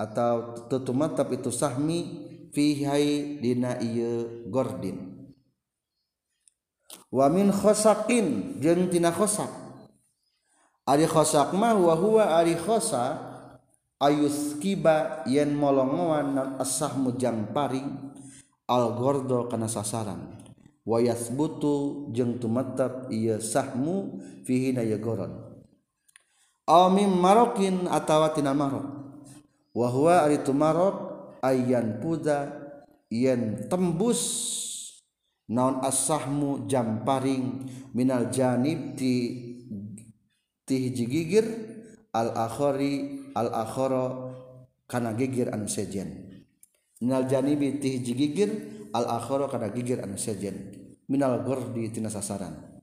atau 0.00 0.56
tetumetep 0.72 1.28
itu 1.40 1.52
sahmi 1.52 1.98
fihai 2.52 3.40
dina 3.44 3.76
ieu 3.80 4.48
gordin. 4.48 5.28
Wa 7.12 7.28
min 7.28 7.52
khosakin 7.52 8.60
jeung 8.60 8.88
tina 8.88 9.12
ari 10.88 11.04
khosak 11.04 11.52
mah 11.52 11.76
wa 11.76 11.92
huwa 11.92 12.24
ari 12.40 12.56
khosaq 12.56 13.27
ayus 13.98 14.58
kiba 14.62 15.26
yen 15.26 15.54
molongoan 15.54 16.34
non 16.34 16.50
asahmu 16.62 17.18
paring 17.50 18.14
algordo 18.70 19.50
kana 19.50 19.66
sasaran. 19.66 20.38
Wayas 20.88 21.28
butu 21.28 22.08
jeng 22.16 22.40
tumetep 22.40 23.12
iya 23.12 23.36
sahmu 23.36 24.24
fihi 24.48 24.72
na 24.72 24.80
goron. 24.96 25.60
Awmim 26.64 27.12
marokin 27.12 27.84
atawa 27.92 28.32
tina 28.32 28.56
marok. 28.56 28.88
Wahwa 29.76 30.24
ari 30.24 30.40
tu 30.40 30.56
marok 30.56 30.96
ayan 31.44 32.00
puda 32.00 32.56
yen 33.12 33.68
tembus 33.68 34.20
naon 35.48 35.80
asahmu 35.84 36.68
paring 37.04 37.68
minal 37.92 38.32
janib 38.32 38.96
ti 38.96 39.14
ti 40.68 40.74
hiji 40.88 41.04
gigir 41.08 41.46
al 42.12 42.32
akhari 42.36 43.27
al-akhara 43.34 44.36
kana 44.88 45.12
gigir 45.12 45.52
anu 45.52 45.68
sejen. 45.68 46.40
Minal 47.02 47.28
janibi 47.28 47.78
ti 47.80 47.98
hiji 47.98 48.12
gigir 48.16 48.50
al-akhara 48.94 49.48
kana 49.50 49.68
gigir 49.72 50.00
anu 50.00 50.16
sejen. 50.16 50.74
Minal 51.08 51.44
gurdi 51.44 51.88
tina 51.92 52.12
sasaran. 52.12 52.78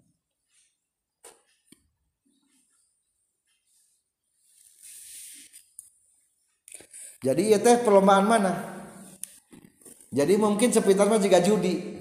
Jadi 7.26 7.54
ya 7.54 7.58
teh 7.58 7.82
perlombaan 7.82 8.26
mana? 8.30 8.54
Jadi 10.14 10.38
mungkin 10.38 10.70
sepitar 10.70 11.10
mah 11.10 11.18
jika 11.18 11.42
judi. 11.42 11.98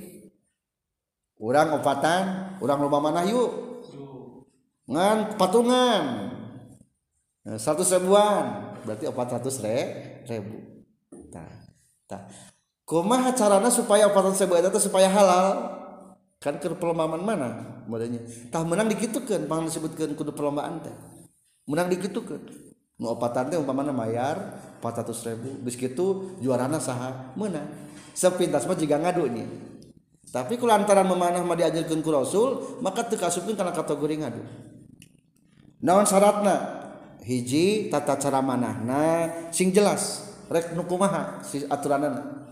Orang 1.41 1.81
opatan 1.81 2.57
orang 2.61 2.79
lomba 2.85 3.01
mana 3.01 3.25
yuk? 3.25 3.51
Ngan 4.85 5.41
patungan 5.41 6.34
Eh, 7.45 7.59
100 7.61 8.01
ribuan. 8.01 8.75
Berarti 8.85 9.05
400 9.09 9.65
re, 9.65 9.79
ribu. 10.29 10.57
Nah, 11.33 11.51
nah. 12.09 12.23
kumaha 12.85 13.33
carana 13.33 13.69
supaya 13.69 14.09
400 14.09 14.45
ribu 14.45 14.53
itu 14.61 14.81
supaya 14.81 15.09
halal? 15.09 15.49
Kan 16.41 16.61
ke 16.61 16.69
perlombaan 16.77 17.25
mana 17.25 17.81
modelnya? 17.89 18.21
Tah 18.53 18.61
menang 18.65 18.93
dikitukan 18.93 19.49
pangan 19.49 19.73
disebutkan 19.73 20.13
kudu 20.13 20.37
perlombaan 20.37 20.85
teh. 20.85 20.93
Menang 21.65 21.89
dikitukan 21.89 22.41
nu 23.01 23.11
opatan 23.11 23.49
teh 23.49 23.57
umpamana 23.57 23.97
mayar 23.97 24.61
400 24.85 25.29
ribu. 25.33 25.49
Bis 25.65 25.81
gitu 25.81 26.37
juarana 26.45 26.77
saha 26.77 27.33
menang 27.33 27.65
sepintas 28.13 28.69
mah 28.69 28.77
jika 28.77 29.01
ngadu 29.01 29.27
nih 29.27 29.49
tapi 30.35 30.59
kulantaran 30.59 31.07
memanah 31.07 31.47
mah 31.47 31.55
diajarkan 31.55 32.03
ku 32.03 32.11
rasul 32.11 32.83
maka 32.83 33.07
teu 33.07 33.23
karena 33.23 33.71
kategori 33.71 34.15
ngadu. 34.19 34.43
Naon 35.87 36.03
syaratna? 36.03 36.74
hiji 37.25 37.89
tata 37.89 38.21
cara 38.21 38.45
manahna 38.45 39.33
sing 39.49 39.73
jelas 39.73 40.29
rek 40.53 40.77
nukumaha 40.77 41.41
si 41.41 41.65
aturanana. 41.65 42.45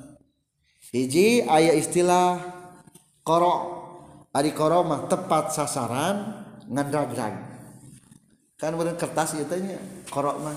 Hiji 0.93 1.45
ayat 1.45 1.77
istilah 1.77 2.41
koro. 3.25 3.81
Ari 4.33 4.57
koro 4.57 4.81
mah 4.81 5.13
tepat 5.13 5.53
sasaran 5.53 6.45
ngandragrag. 6.65 7.37
Kan 8.57 8.73
bener 8.81 8.97
kertas 8.97 9.37
itu 9.37 9.57
nya 9.61 9.77
koro 10.09 10.41
mah. 10.41 10.57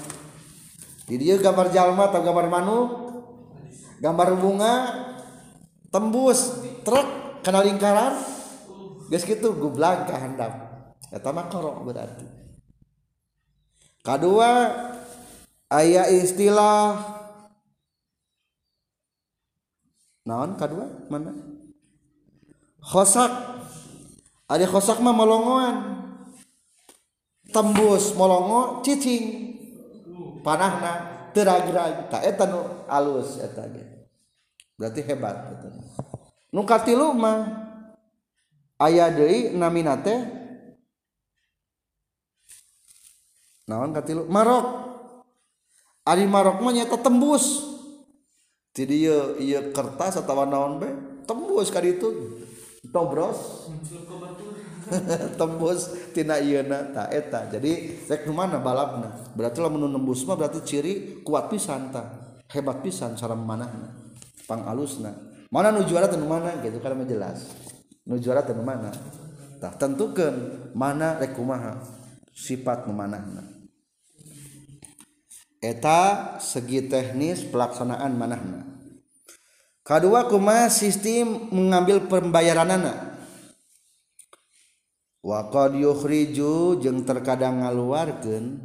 Di 1.06 1.20
dia 1.20 1.36
gambar 1.36 1.76
jalma 1.76 2.08
atau 2.08 2.24
gambar 2.24 2.48
manuk 2.48 2.90
gambar 4.00 4.30
bunga 4.40 4.74
tembus 5.92 6.66
truk 6.84 7.40
kena 7.46 7.62
lingkaran 7.62 8.16
geus 9.12 9.28
kitu 9.28 9.52
gublang 9.60 10.08
ka 10.08 10.16
handap. 10.20 10.52
Eta 11.12 11.36
mah 11.36 11.52
koro 11.52 11.84
berarti. 11.84 12.45
kedua 14.06 14.70
ayat 15.74 16.14
istilah. 16.14 17.02
Naon 20.26 20.54
kedua 20.58 21.10
mana? 21.10 21.34
Khosak. 22.86 23.34
Ada 24.46 24.70
khosak 24.70 25.02
mah 25.02 25.14
molongoan. 25.14 25.76
Tembus 27.50 28.14
molongo 28.14 28.86
cicing. 28.86 29.58
Panahna 30.46 31.26
teragrag. 31.34 32.14
Tak 32.14 32.22
eta 32.22 32.46
nu 32.46 32.62
alus 32.86 33.42
eta 33.42 33.66
ge. 33.74 34.06
Berarti 34.78 35.02
hebat 35.02 35.50
eta 35.50 35.68
nu 36.54 36.62
katilu 36.62 37.10
mah 37.18 37.66
aya 38.78 39.10
deui 39.10 39.54
namina 39.58 39.98
teh 39.98 40.45
naon 43.66 43.92
katilu 43.94 44.30
Marok. 44.30 44.66
Ari 46.06 46.30
Marok 46.30 46.62
mah 46.62 46.74
nyata 46.74 47.02
tembus. 47.02 47.74
Ti 48.76 48.86
dieu 48.86 49.40
ieu 49.42 49.74
kertas 49.74 50.22
atawa 50.22 50.46
naon 50.46 50.78
be? 50.78 50.90
Tembus 51.26 51.74
ka 51.74 51.82
ditu. 51.82 52.42
Tobros 52.94 53.66
tembus 55.42 55.90
tina 56.14 56.38
ieuna 56.38 56.94
ta 56.94 57.10
eta. 57.10 57.50
Jadi 57.50 58.06
rek 58.06 58.30
mana 58.30 58.62
balapna. 58.62 59.34
Berarti 59.34 59.58
lamun 59.58 59.90
nembus 59.90 60.22
mah 60.30 60.38
berarti 60.38 60.62
ciri 60.62 60.94
kuat 61.26 61.50
pisan 61.50 61.90
ta. 61.90 62.38
Hebat 62.46 62.86
pisan 62.86 63.18
cara 63.18 63.34
memanahna 63.34 63.90
pang 64.46 64.70
alusna. 64.70 65.18
Mana 65.50 65.74
nu 65.74 65.82
juara 65.90 66.06
teu 66.06 66.22
mana? 66.22 66.62
Gitu 66.62 66.78
karena 66.78 67.02
jelas. 67.10 67.50
Nu 68.06 68.22
juara 68.22 68.46
teu 68.46 68.62
mana? 68.62 68.94
Tah 69.58 69.74
tentukeun 69.74 70.70
mana 70.78 71.18
rek 71.18 71.34
kumaha? 71.34 71.82
Sifat 72.36 72.86
memanahna 72.86 73.55
eta 75.66 76.38
segi 76.38 76.86
teknis 76.86 77.42
pelaksanaan 77.50 78.14
manahna. 78.14 78.62
Kedua 79.86 80.26
kuma 80.26 80.70
sistem 80.70 81.50
mengambil 81.54 82.06
pembayaran 82.10 82.74
anak 82.74 82.98
waqad 85.26 85.78
yukhriju 85.78 86.82
jeung 86.82 87.06
terkadang 87.06 87.62
ngaluarkeun 87.66 88.62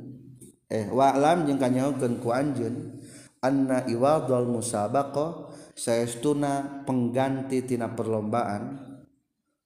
eh 0.68 0.88
wa'lam 0.92 1.48
jeung 1.48 1.60
kanyahokeun 1.60 2.20
ku 2.20 2.32
anjeun 2.32 3.04
anna 3.40 3.84
iwadul 3.88 4.48
musabaqah 4.48 5.52
saestuna 5.76 6.84
pengganti 6.84 7.64
tina 7.64 7.92
perlombaan. 7.92 8.92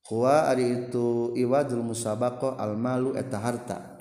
Huwa 0.05 0.53
ari 0.53 0.85
itu 0.85 1.33
iwadul 1.33 1.81
musabaqah 1.81 2.61
al 2.61 2.77
malu 2.77 3.17
eta 3.17 3.41
harta 3.41 3.94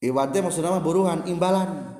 iwat 0.00 0.32
maksud 0.32 0.64
nama 0.64 0.80
buruhan 0.80 1.28
imbalan. 1.28 1.96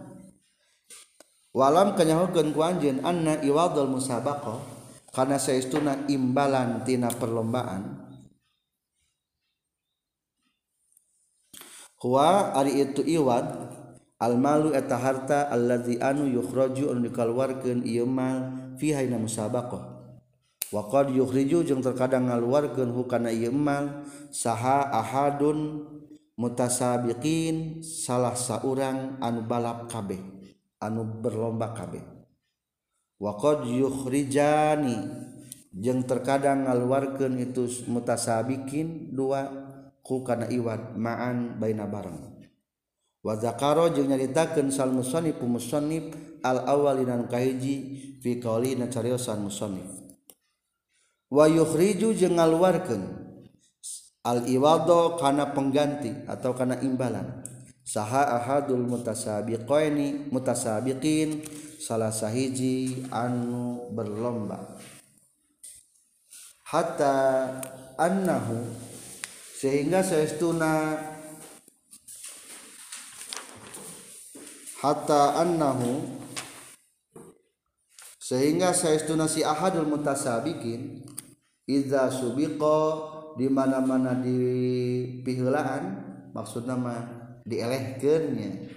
Walam 1.51 1.99
kenyahukeun 1.99 2.55
ku 2.55 2.61
anjeun 2.63 3.03
anna 3.05 3.41
iwadul 3.45 3.91
musabaqah. 3.91 4.59
Karena 5.11 5.43
saestuna 5.43 6.07
imbalan 6.07 6.87
tina 6.87 7.11
perlombaan. 7.11 7.99
Huwa 12.01 12.55
ari 12.57 12.81
itu 12.81 13.03
iwad 13.03 13.45
al 14.23 14.39
malu 14.39 14.71
eta 14.73 14.97
harta 14.97 15.51
allazi 15.51 15.99
anu 16.01 16.31
yukhraju 16.31 16.95
anu 16.95 17.11
dikaluarkeun 17.11 17.83
ieu 17.85 18.07
mal 18.07 18.55
fi 18.79 18.95
hayna 18.95 19.19
musabaqah. 19.19 19.83
Wa 20.71 20.87
qad 20.87 21.11
yukhriju 21.11 21.67
jeung 21.67 21.83
terkadang 21.83 22.31
ngaluarkeun 22.31 22.95
hukana 22.95 23.35
ieu 23.35 23.51
mal 23.51 24.07
saha 24.31 24.87
ahadun 24.95 25.83
mutasabiqin 26.41 27.85
salah 27.85 28.33
saurang 28.33 29.21
anu 29.21 29.45
balap 29.45 29.93
kabeh 29.93 30.17
anu 30.81 31.05
berlomba 31.05 31.77
kabeh. 31.77 32.01
Wa 33.21 33.37
qad 33.37 33.69
yukhrijani 33.69 34.97
jeung 35.77 36.09
terkadang 36.09 36.65
ngaluarkeun 36.65 37.37
itu 37.37 37.69
mutasabiqin 37.93 39.13
dua 39.13 39.45
ku 40.01 40.25
kana 40.25 40.49
iwat 40.49 40.97
ma'an 40.97 41.61
baina 41.61 41.85
bareng. 41.85 42.17
Wa 43.21 43.37
zakaro 43.37 43.93
jeung 43.93 44.09
nyaritakeun 44.09 44.73
sal 44.73 44.97
musannif 44.97 45.37
musannif 45.45 46.17
al 46.41 46.65
awwalina 46.65 47.21
kahiji 47.29 47.77
fi 48.25 48.41
qaulina 48.41 48.89
cariosan 48.89 49.45
musannif. 49.45 49.93
Wa 51.29 51.45
yukhriju 51.45 52.17
jeung 52.17 52.41
ngaluarkeun 52.41 53.30
al 54.25 54.45
iwado 54.49 55.17
kana 55.17 55.53
pengganti 55.57 56.29
atau 56.29 56.53
kana 56.53 56.81
imbalan. 56.85 57.45
Saha 57.81 58.39
ahadul 58.39 58.87
mutasabiqaini 58.87 60.31
mutasabiqin 60.31 61.43
salah 61.81 62.13
sahiji 62.13 63.09
anu 63.11 63.91
berlomba. 63.91 64.79
Hatta 66.71 67.51
annahu 67.99 68.63
sehingga 69.59 70.07
saestuna 70.07 70.95
hatta 74.79 75.43
annahu 75.43 76.07
sehingga 78.23 78.71
saestuna 78.71 79.27
si 79.27 79.43
ahadul 79.43 79.91
mutasabiqin 79.91 81.03
idza 81.67 82.07
subiqa 82.07 83.20
di 83.41 83.49
mana-mana 83.49 84.21
di 84.21 84.37
pihelaan 85.25 85.85
maksud 86.37 86.69
nama 86.69 87.01
dielehkannya 87.49 88.69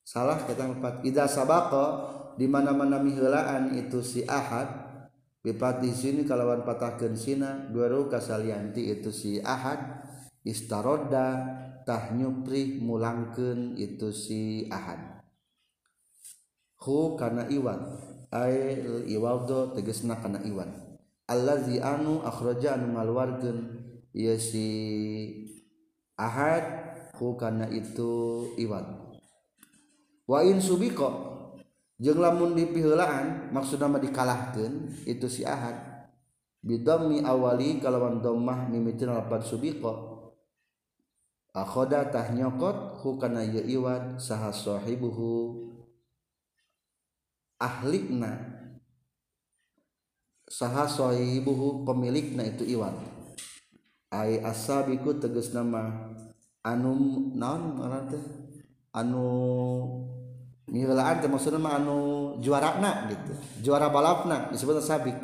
salah 0.00 0.40
kita 0.48 0.80
empat 0.80 1.04
ida 1.04 1.28
sabako 1.28 1.86
di 2.40 2.48
mana-mana 2.48 2.96
mihelaan 2.96 3.76
itu 3.76 4.00
si 4.00 4.24
ahad 4.24 4.72
bipati 5.44 5.92
sini 5.92 6.24
kalawan 6.24 6.64
patahkan 6.64 7.12
sina 7.12 7.68
dua 7.68 7.92
ru 7.92 8.08
kasalianti 8.08 8.88
itu 8.88 9.12
si 9.12 9.36
ahad 9.44 10.08
istaroda 10.46 11.28
tah 11.82 12.14
nyupri 12.14 12.78
mulangkeun 12.78 13.74
itu 13.74 14.14
si 14.14 14.66
ahad. 14.70 15.22
Hu 16.82 17.18
kana 17.18 17.50
iwan 17.50 17.98
ai 18.30 18.78
iwaldo 19.10 19.74
tegesna 19.74 20.18
kana 20.22 20.42
iwan. 20.46 20.85
allazi 21.26 21.82
anu 21.82 22.22
akhraja 22.22 22.78
anu 22.78 22.94
ngaluarkeun. 22.96 23.58
Ieu 24.16 24.40
si 24.40 24.64
ahad 26.16 26.64
ku 27.12 27.36
kana 27.36 27.68
itu 27.68 28.48
iwan 28.56 29.12
wa 30.24 30.40
in 30.40 30.56
subiqa 30.56 31.12
jeung 32.00 32.24
lamun 32.24 32.56
dipiheulaan 32.56 33.52
maksudna 33.52 33.92
mah 33.92 34.00
dikalahkeun 34.00 35.04
itu 35.04 35.28
si 35.28 35.44
ahad. 35.44 36.08
Bidammi 36.64 37.28
awali 37.28 37.76
kalawan 37.76 38.24
dhammah 38.24 38.72
mimitian 38.72 39.12
lapan 39.12 39.44
subiqa 39.44 39.92
akhoda 41.52 42.08
tah 42.08 42.32
nyokot 42.32 42.96
ku 43.04 43.20
kana 43.20 43.44
ieu 43.44 43.60
iwan 43.68 44.16
saha 44.16 44.48
sahibuhu. 44.48 45.60
Ahlikna 47.60 48.55
saha 50.46 50.86
sohibuhu 50.86 51.82
pemilikna 51.82 52.46
itu 52.46 52.62
iwan. 52.66 52.94
Ai 54.14 54.38
asabiku 54.38 55.18
tegas 55.18 55.50
nama 55.50 56.14
anu 56.62 56.94
naon 57.34 57.78
ngaran 57.78 58.04
teh? 58.10 58.24
Anu 58.94 59.26
milaan 60.70 61.18
teh 61.20 61.28
maksudna 61.28 61.58
mah 61.58 61.82
anu 61.82 61.98
juarana 62.38 63.10
gitu. 63.10 63.34
Juara 63.66 63.90
balapna 63.90 64.48
disebut 64.54 64.78
asabik 64.78 65.18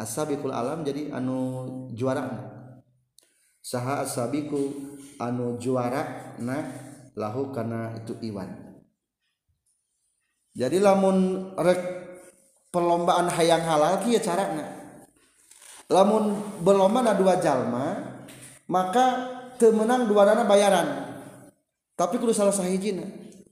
asabikul 0.00 0.50
alam 0.50 0.80
jadi 0.80 1.12
anu 1.12 1.68
juara 1.92 2.24
saha 3.60 4.00
asabiku 4.08 4.72
anu 5.20 5.60
juara 5.60 6.34
na 6.40 6.56
lahu 7.14 7.52
karena 7.52 7.92
itu 8.00 8.16
iwan. 8.24 8.48
Jadi 10.50 10.82
lamun 10.82 11.52
rek 11.54 11.99
perlombaan 12.70 13.28
hayang 13.30 13.66
halal 13.66 14.00
kia 14.06 14.22
carana 14.22 14.66
lamun 15.90 16.38
berlomba 16.62 17.02
na 17.02 17.12
dua 17.18 17.38
jalma 17.42 18.10
maka 18.70 19.06
temenang 19.58 20.06
dua 20.08 20.24
dana 20.24 20.46
bayaran. 20.46 20.88
Tapi 21.98 22.16
kudu 22.16 22.32
salah 22.32 22.54
sahijina. 22.54 23.04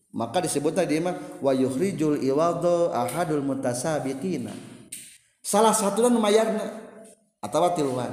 Maka 0.08 0.40
disebut 0.40 0.72
tadi 0.72 1.04
mah 1.04 1.12
wa 1.44 1.52
yukhrijul 1.52 2.24
iwado 2.24 2.88
ahadul 2.96 3.44
mutasabiqina 3.44 4.56
salah 5.44 5.76
satu 5.76 6.08
dan 6.08 6.16
mayarna 6.16 6.64
atau 7.44 7.68
tiluan. 7.76 8.08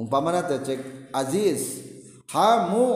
Umpamana 0.00 0.48
cek 0.48 1.12
Aziz 1.12 1.84
kamu 2.32 2.86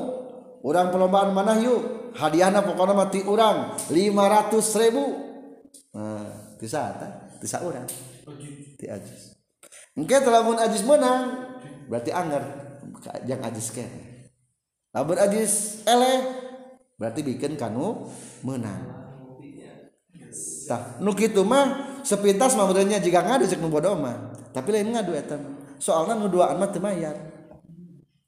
orang 0.64 0.88
perlombaan 0.88 1.36
mana 1.36 1.60
yuk? 1.60 2.16
Hadiahnya 2.16 2.64
pokoknya 2.64 2.94
mati 2.96 3.20
orang 3.22 3.76
500 3.92 4.82
ribu 4.82 5.04
nah, 5.94 6.26
bisa 6.58 6.94
bisa 7.38 7.62
orang. 7.62 7.86
Di 8.78 8.86
ajis. 8.86 9.38
Engke 9.98 10.18
telah 10.22 10.42
mun 10.46 10.58
ajis 10.58 10.82
menang 10.84 11.22
berarti 11.90 12.10
anggar. 12.14 12.44
Yang 13.24 13.40
ajis 13.52 13.66
ke. 13.74 13.86
Lamun 14.92 15.18
ajis 15.18 15.82
eleh 15.86 16.18
berarti 16.98 17.20
bikin 17.22 17.54
kanu 17.54 18.10
menang. 18.42 18.98
Tah 20.68 21.00
nu 21.00 21.16
kitu 21.16 21.40
mah 21.46 21.98
sepintas 22.04 22.52
mah 22.52 22.68
jika 22.76 23.24
ngadu 23.24 23.48
cek 23.48 23.58
nu 23.62 23.72
bodoh 23.72 23.96
mah. 23.96 24.34
Tapi 24.52 24.68
lain 24.74 24.92
ngadu 24.92 25.14
eta 25.14 25.38
soalna 25.78 26.18
nu 26.18 26.28
duaan 26.28 26.58
mah 26.58 26.68
teu 26.68 26.82
mayar. 26.82 27.16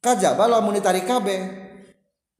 Kajaba 0.00 0.48
lamun 0.48 0.80
ditarik 0.80 1.04
kabeh 1.04 1.40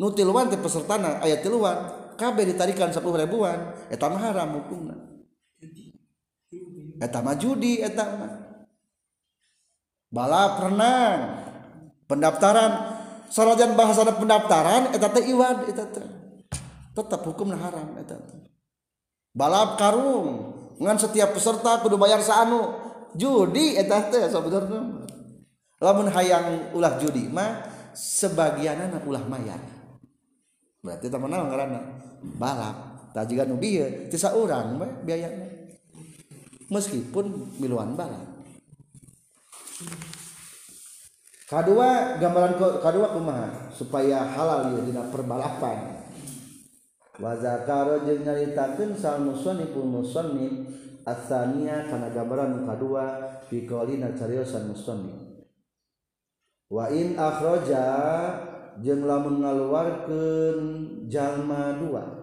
nu 0.00 0.08
tiluan 0.16 0.48
teh 0.48 0.56
pesertana 0.56 1.20
aya 1.20 1.38
tiluan. 1.42 1.98
Kabeh 2.20 2.52
ditarikan 2.52 2.92
10 2.92 3.00
ribuan 3.00 3.72
eta 3.88 4.04
mah 4.12 4.20
haram 4.20 4.60
hukumna 4.60 5.09
etama 7.00 7.32
judi 7.34 7.80
etama 7.80 8.50
balap 10.10 10.68
renang. 10.68 11.20
Pendaftaran. 12.10 12.98
Sarajan 13.30 13.78
bahasa 13.78 14.02
pendaftaran 14.02 14.90
eta 14.90 15.06
teh 15.14 15.22
iwad 15.30 15.70
eta 15.70 15.86
teh. 15.86 16.02
Tetap 16.90 17.22
hukumna 17.22 17.54
haram 17.54 17.94
eta 17.94 18.18
balap 19.30 19.78
karung. 19.78 20.58
Ngan 20.82 20.98
setiap 20.98 21.30
peserta 21.30 21.78
kudu 21.78 21.94
bayar 21.94 22.18
saanu 22.18 22.74
judi 23.14 23.78
eta 23.78 24.10
teh 24.10 24.26
sebenarnya 24.26 25.06
lamun 25.78 26.10
hayang 26.10 26.74
ulah 26.74 26.98
judi 26.98 27.30
mah 27.30 27.70
sebagianana 27.94 28.98
ulah 29.06 29.22
mayar. 29.30 29.62
Berarti 30.82 31.06
teman 31.06 31.30
ngaranna. 31.30 31.80
Balap. 32.34 32.76
Tak 33.14 33.30
juga 33.30 33.46
nu 33.46 33.54
bieu 33.54 34.10
teu 34.10 34.18
saurang 34.18 34.74
biayana. 35.06 35.59
Meskipun 36.70 37.58
miluan 37.58 37.98
balap 37.98 38.30
kedua 41.50 42.14
gambaran 42.22 42.54
kedua 42.78 43.08
kumaha? 43.10 43.48
Supaya 43.74 44.22
halal 44.22 44.70
ya 44.76 44.80
dina 44.86 45.02
perbalapan. 45.10 45.98
Wa 47.18 47.36
zakara 47.36 48.06
jeung 48.06 48.22
nyaritakeun 48.22 48.94
sal 48.94 49.20
musanniful 49.20 49.84
musannif 49.84 50.68
asania 51.02 51.90
kana 51.90 52.14
gambaran 52.14 52.64
kadua 52.64 53.18
fi 53.50 53.66
qaulina 53.66 54.14
cariosan 54.14 54.70
musannif. 54.70 55.16
Wa 56.70 56.86
in 56.92 57.18
akhraja 57.18 57.84
jeung 58.78 59.08
lamun 59.08 59.42
ngaluarkeun 59.42 60.58
jalma 61.10 61.74
dua 61.82 62.19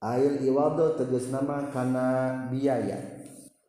ail 0.00 0.40
iwado 0.40 0.96
tegas 0.96 1.28
nama 1.28 1.68
kana 1.68 2.06
biaya 2.48 2.96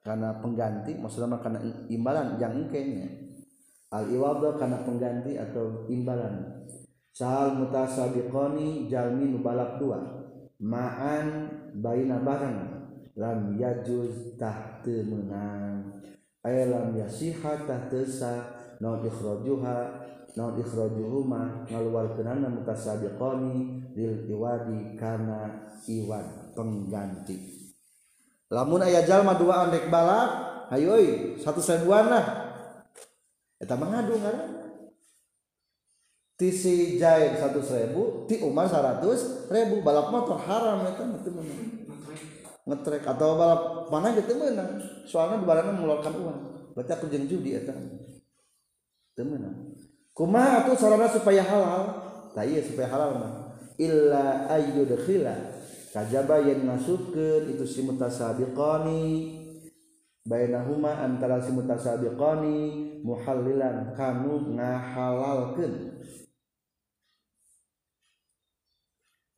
karena 0.02 0.40
pengganti 0.40 0.96
maksudnya 0.98 1.38
karena 1.44 1.60
imbalan 1.92 2.40
yang 2.40 2.56
engkenya 2.56 3.22
al 3.92 4.08
iwado 4.08 4.56
karena 4.56 4.82
pengganti 4.88 5.36
atau 5.36 5.86
imbalan. 5.92 6.64
Sahal 7.12 7.60
mutasabiqani 7.60 8.88
jalmi 8.88 9.36
nu 9.36 9.44
balap 9.44 9.76
dua 9.76 10.00
ma'an 10.64 11.52
baina 11.76 12.24
barang. 12.24 12.60
Lam 13.20 13.60
yajuz 13.60 14.40
tah 14.40 14.80
teu 14.80 15.04
meunang 15.04 15.84
ay 16.48 16.72
lam 16.72 16.96
yasiha 16.96 17.68
tah 17.68 17.92
teu 17.92 18.08
sah 18.08 18.72
naon 18.80 19.04
ikhrajuha 19.04 19.78
naon 20.40 20.56
ikhrajuhuma 20.56 21.68
ngaluarkeunana 21.68 22.48
mutasabiqani 22.48 23.81
lil 23.96 24.28
iwadi 24.28 24.96
kana 24.96 25.72
iwan 25.88 26.54
pengganti. 26.56 27.38
Lamun 28.52 28.84
aya 28.84 29.08
jalma 29.08 29.40
dua 29.40 29.68
andek 29.68 29.88
balap 29.88 30.30
hayo 30.72 31.00
euy 31.00 31.40
satu 31.40 31.64
seribuan 31.64 32.12
lah. 32.12 32.26
Eta 33.60 33.80
mengadu 33.80 34.20
ngaran. 34.20 34.50
Ti 36.36 36.50
si 36.50 36.98
Zaid 36.98 37.38
satu 37.38 37.62
seribu 37.62 38.26
ti 38.28 38.42
Umar 38.44 38.68
seratus 38.68 39.48
ribu. 39.48 39.80
Balap 39.86 40.12
motor 40.12 40.36
haram 40.42 40.84
eta 40.84 41.04
itu 41.08 41.30
menang. 41.32 41.60
Ngetrek 42.68 43.04
atau 43.08 43.40
balap 43.40 43.62
mana 43.88 44.16
gitu 44.20 44.36
menang. 44.36 44.84
Soalnya 45.08 45.44
barangnya 45.48 45.80
mengeluarkan 45.80 46.14
uang. 46.20 46.40
Berarti 46.76 46.92
aku 46.92 47.06
jeng 47.08 47.28
judi 47.28 47.56
eta. 47.56 47.76
Menang. 49.22 49.78
Kumaha 50.18 50.66
tuh 50.66 50.74
sarana 50.74 51.06
supaya 51.06 51.46
halal? 51.46 51.84
Tak 52.34 52.42
iya 52.42 52.58
supaya 52.66 52.90
halal 52.90 53.22
mah. 53.22 53.51
illa 53.82 54.46
ayyudkhila 54.46 55.34
kajaba 55.90 56.46
yen 56.46 56.70
masukkeun 56.70 57.58
itu 57.58 57.66
si 57.66 57.82
mutasabiqani. 57.82 59.02
Bainahuma 60.22 61.02
antara 61.02 61.42
si 61.42 61.50
mutasabiqani 61.50 62.58
muhallilan 63.02 63.98
kanu 63.98 64.54
ngahalalkeun 64.54 65.98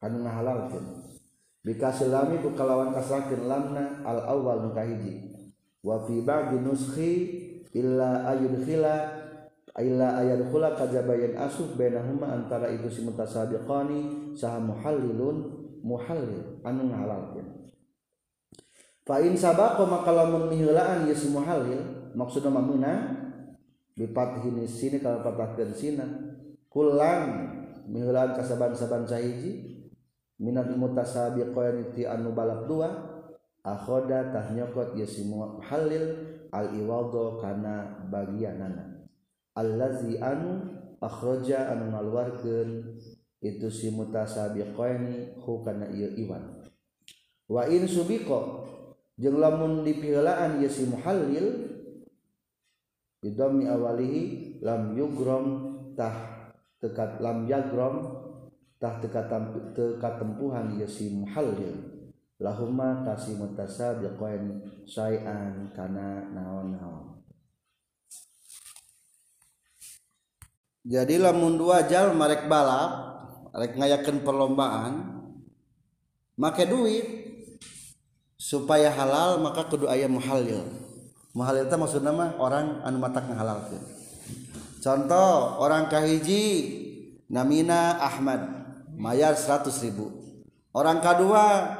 kanu 0.04 0.18
ngahalalkeun 0.28 0.86
bikasilami 1.64 2.44
ku 2.44 2.52
kalawan 2.52 2.92
kasrakeun 2.92 3.48
lamna 3.48 4.04
al 4.04 4.28
awal 4.28 4.68
nu 4.68 4.76
kahiji 4.76 5.32
wa 5.80 6.04
fi 6.04 6.20
ba'di 6.20 6.60
nuskhi 6.60 7.12
illa 7.72 8.28
ayyudkhila 8.36 9.23
ayudkhila 9.74 10.14
illa 10.14 10.22
ayadkhula 10.22 10.78
kajabayan 10.78 11.34
asuf 11.38 11.74
bainahuma 11.74 12.30
antara 12.30 12.70
itu 12.70 12.90
si 12.90 13.02
mutasabiqani 13.02 14.34
saha 14.38 14.62
muhallilun 14.62 15.38
muhallil. 15.82 16.62
Anu 16.62 16.94
ngahalalkeun 16.94 17.74
fa 19.04 19.20
in 19.20 19.34
sabaqa 19.36 19.84
maka 19.84 20.14
lamun 20.14 20.48
miheulaan 20.54 21.10
ye 21.10 21.16
si 21.18 21.34
muhallil 21.34 22.14
maksudna 22.14 22.54
mamuna 22.54 22.94
bipathin 23.98 24.62
sini 24.70 25.02
kalau 25.02 25.26
patahkeun 25.26 25.74
sina. 25.74 26.06
Kulang 26.70 27.54
miheulaan 27.90 28.34
kasaban-saban 28.34 29.06
sahiji 29.06 29.84
minat 30.42 30.70
mutasabiqain 30.74 31.94
ti 31.94 32.06
anu 32.06 32.34
balap 32.34 32.66
dua 32.66 32.90
akhoda 33.62 34.34
tah 34.34 34.50
nyokot 34.54 34.98
ya 34.98 35.06
si 35.06 35.26
halil 35.70 36.06
al 36.50 36.68
iwado 36.74 37.38
kana 37.38 38.06
bagianana 38.10 38.93
allazi 39.54 40.18
anu 40.18 40.82
akhraja 40.98 41.74
anu 41.74 41.94
ngaluarkeun 41.94 42.70
itu 43.44 43.68
si 43.70 43.92
mutasabiqain 43.94 45.36
hu 45.42 45.62
kana 45.62 45.92
ieu 45.94 46.10
iwan. 46.16 46.64
Wa 47.46 47.68
in 47.70 47.86
subiqa 47.86 48.66
jeung 49.20 49.38
lamun 49.38 49.86
dipiheulaan 49.86 50.64
ya 50.64 50.70
si 50.72 50.90
muhallil 50.90 51.70
bidami 53.22 53.70
awalihi 53.70 54.22
lam 54.64 54.96
yugrom 54.98 55.46
tah 55.94 56.50
tekat 56.82 57.20
lam 57.22 57.46
yagrom 57.46 57.96
tah 58.80 58.98
teka 59.04 59.28
teka 59.76 60.10
tempuhan 60.18 60.80
ya 60.80 60.88
si 60.88 61.14
muhallil. 61.14 61.94
Lahuma 62.42 63.06
kasih 63.08 63.40
mutasabiqain 63.40 64.60
syai'an 64.84 65.72
kana 65.72 66.28
naon-naon 66.34 67.13
jadi 70.84 71.16
lamun 71.16 71.56
dua 71.56 71.88
jal 71.88 72.12
marek 72.12 72.52
balap 72.52 72.92
marek 73.56 73.80
ngayakan 73.80 74.20
perlombaan 74.20 74.94
make 76.36 76.66
duit. 76.68 77.08
Supaya 78.44 78.92
halal 78.92 79.40
maka 79.40 79.64
kudu 79.72 79.88
aya 79.88 80.12
muhalil. 80.12 80.68
Muhalil 81.32 81.64
itu 81.64 81.78
maksudna 81.80 82.12
mah 82.12 82.36
orang 82.36 82.84
anu 82.84 83.00
matak 83.00 83.24
ngahalalkeun. 83.32 83.80
Contoh 84.84 85.64
orang 85.64 85.88
kahiji 85.88 86.44
namina 87.32 88.04
Ahmad 88.04 88.44
mayar 89.00 89.40
100 89.40 89.72
ribu. 89.88 90.12
Orang 90.76 91.00
kedua 91.00 91.72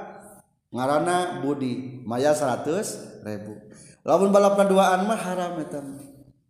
ngarana 0.72 1.44
Budi 1.44 2.00
mayar 2.08 2.32
100 2.32 3.28
ribu. 3.28 3.60
Lamun 4.08 4.32
balap 4.32 4.56
keduaan 4.56 5.04
mah 5.04 5.20
haram 5.20 5.60
itu 5.60 5.80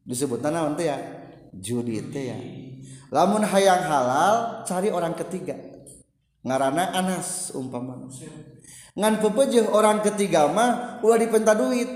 disebut 0.05 0.45
tanah 0.45 0.77
ya? 0.77 1.22
judi 1.57 2.01
teh 2.09 2.23
ya. 2.33 2.37
Lamun 3.13 3.45
hayang 3.45 3.83
halal 3.85 4.65
cari 4.65 4.89
orang 4.89 5.13
ketiga. 5.13 5.53
Ngarana 6.43 6.91
Anas 6.93 7.53
umpama. 7.53 8.09
Ngan 8.93 9.13
pepejeh 9.21 9.69
orang 9.69 10.01
ketiga 10.01 10.49
mah 10.49 11.01
ulah 11.05 11.17
dipenta 11.17 11.53
duit. 11.53 11.89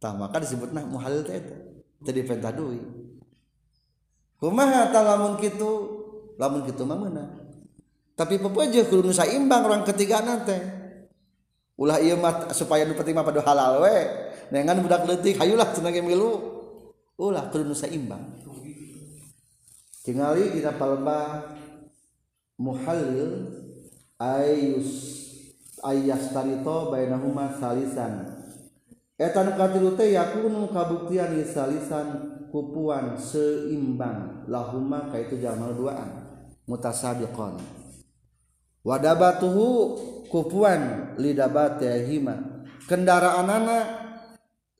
Tah 0.00 0.12
maka 0.16 0.40
disebutna 0.40 0.84
muhalil 0.84 1.24
teh 1.24 1.36
eta. 1.36 1.56
Teu 2.04 2.12
dipenta 2.12 2.52
duit. 2.52 2.84
Kumaha 4.40 4.92
tah 4.92 5.02
lamun 5.04 5.40
kitu? 5.40 5.70
Lamun 6.36 6.66
kitu 6.66 6.82
mah 6.82 6.98
meunang 6.98 7.44
tapi 8.14 8.38
pepejeh 8.38 8.86
kudu 8.86 9.10
saimbang 9.10 9.66
orang 9.66 9.82
ketiga 9.82 10.22
nanti 10.22 10.54
ulah 11.74 11.98
ieu 11.98 12.14
mah 12.14 12.54
supaya 12.54 12.86
nu 12.86 12.94
penting 12.94 13.18
mah 13.18 13.26
pada 13.26 13.42
halal 13.42 13.82
we. 13.82 13.98
Nengan 14.54 14.78
budak 14.86 15.02
leutik 15.08 15.34
hayulah 15.34 15.74
cenah 15.74 15.90
milu. 15.98 16.53
ulah 17.18 17.50
kudu 17.50 17.70
nu 17.70 17.76
saimbang 17.76 18.22
tingali 20.04 20.52
dina 20.52 20.74
palembah 20.76 21.56
muhallil 22.60 23.50
ayus 24.18 24.90
ayas 25.84 26.32
tanito 26.32 26.88
bainahuma 26.88 27.52
salisan. 27.60 28.32
Eta 29.14 29.46
nu 29.46 29.54
katilu 29.54 29.94
teh 29.94 30.10
yakunu 30.10 30.72
kabuktian 30.74 31.38
salisan 31.46 32.40
kupuan 32.50 33.14
seimbang. 33.14 34.48
Lahuma 34.50 35.12
kaitu 35.12 35.38
jamal 35.38 35.76
duaan 35.76 36.24
mutasabiqan 36.64 37.60
wadabatuhu 38.84 39.68
kupuan 40.32 41.14
lidabatihima 41.20 42.66
kendaraan 42.88 43.48
anak 43.48 43.84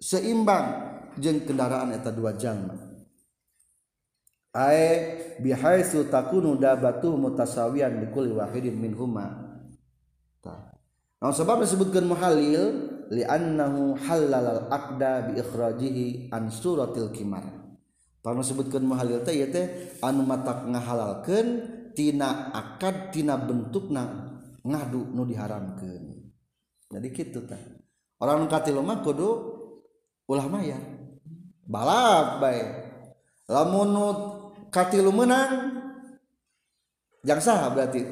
seimbang. 0.01 0.94
jeng 1.21 1.43
kendaraan 1.45 1.95
eta 1.95 2.15
dua 2.15 2.35
jalma 2.35 2.75
ae 4.55 4.89
bihaisu 5.43 6.07
takunu 6.09 6.55
dabatu 6.59 7.15
mutasawian 7.19 8.03
dikuli 8.03 8.31
wahidin 8.35 8.79
min 8.79 8.95
huma 8.95 9.27
nah 10.45 11.33
sebab 11.33 11.65
disebutkan 11.65 12.05
muhalil? 12.05 12.93
Li 13.13 13.21
annahu 13.21 13.97
halal 14.01 14.45
al 14.45 14.63
aqda 14.73 15.29
bi 15.29 15.33
ikhrajihi 15.37 16.33
an 16.33 16.49
suratil 16.49 17.13
kimar 17.13 17.45
Pano 18.25 18.41
sebutkan 18.41 18.81
muhalil 18.81 19.21
teh 19.21 19.37
ieu 19.37 19.53
teh 19.53 19.97
anu 20.01 20.25
matak 20.25 20.65
ngahalalkeun 20.65 21.49
tina 21.93 22.49
akad 22.57 23.13
tina 23.13 23.37
bentukna 23.37 24.33
ngadu 24.65 25.13
nu 25.13 25.29
diharamkeun. 25.29 26.33
Jadi 26.89 27.09
kitu 27.13 27.45
tah 27.45 27.61
orang 28.25 28.49
nu 28.49 28.81
mah 28.81 29.05
kudu 29.05 29.29
ulah 30.25 30.49
mayar. 30.49 30.81
balap 31.65 32.41
bae. 32.41 32.63
lamun 33.49 33.93
katilu 34.73 35.13
menang 35.13 35.81
jang 37.25 37.41
sah 37.41 37.73
berarti. 37.73 38.05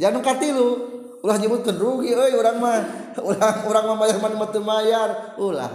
Jangan 0.00 0.22
katilu 0.24 0.68
ulah 1.20 1.36
nyebutkan 1.36 1.76
rugi 1.76 2.16
euy 2.16 2.32
urang 2.32 2.56
mah 2.58 2.80
ulah 3.28 3.68
urang 3.68 3.84
mah 3.92 3.96
bayar 4.00 4.18
mana 4.18 4.46
teu 4.48 4.62
mayar 4.64 5.10
ulah. 5.36 5.72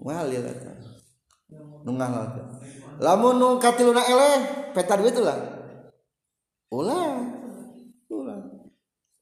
Walil 0.00 0.44
eta. 0.44 0.72
Nu 1.84 1.96
ngalalkeun 1.96 2.60
lamun 3.00 3.34
nu 3.40 3.48
katiluna 3.56 4.04
eleh 4.04 4.38
peta 4.76 4.98
duit 5.00 5.16
ulah. 5.16 5.38
Ulah 6.68 7.08
ulah. 8.12 8.38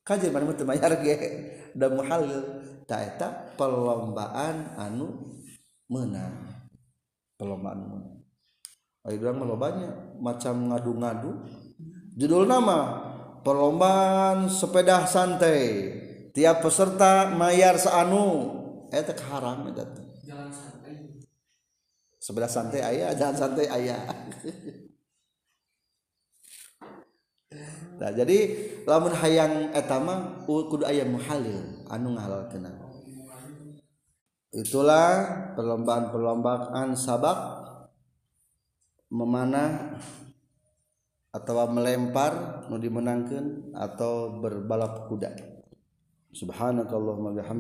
Kajian 0.02 0.34
mana 0.34 0.54
teu 0.56 0.66
mayar 0.66 0.92
ge 0.98 1.14
da 1.78 1.86
muhalil. 1.92 2.57
taeta 2.88 3.52
perlombaan 3.60 4.72
anu 4.80 5.36
menang 5.92 6.48
perlombaan 7.36 7.84
menang 7.84 8.18
Ayo 9.08 9.24
bilang 9.24 9.40
melobanya 9.40 9.88
macam 10.20 10.68
ngadu-ngadu. 10.68 11.32
Judul 12.18 12.44
nama 12.44 13.08
perlombaan 13.40 14.52
sepeda 14.52 15.08
santai. 15.08 15.96
Tiap 16.36 16.60
peserta 16.60 17.32
mayar 17.32 17.80
seanu. 17.80 18.52
Eta 18.92 19.16
haram 19.32 19.64
eta 19.72 19.88
jalan 20.28 20.52
santai. 20.52 21.24
Sepeda 22.20 22.48
santai 22.52 22.84
ayah 22.84 23.16
jalan 23.16 23.36
santai 23.40 23.66
ayah 23.72 24.00
Nah, 27.98 28.10
jadi 28.14 28.38
lamun 28.86 29.10
hayang 29.10 29.74
etama 29.74 30.46
kudu 30.46 30.86
ayam 30.86 31.18
muhalil 31.18 31.82
anu 31.90 32.14
ngahalal 32.14 32.46
kena. 32.46 32.70
Itulah 34.54 35.08
perlombaan-perlombaan 35.58 36.94
sabak 36.94 37.36
memanah 39.12 40.00
atau 41.28 41.68
melempar 41.68 42.64
nu 42.72 42.80
dimenangkan 42.80 43.74
atau 43.76 44.40
berbalap 44.40 45.10
kuda. 45.12 45.34
Subhanakallahumma 46.32 47.36
bihamdika 47.36 47.56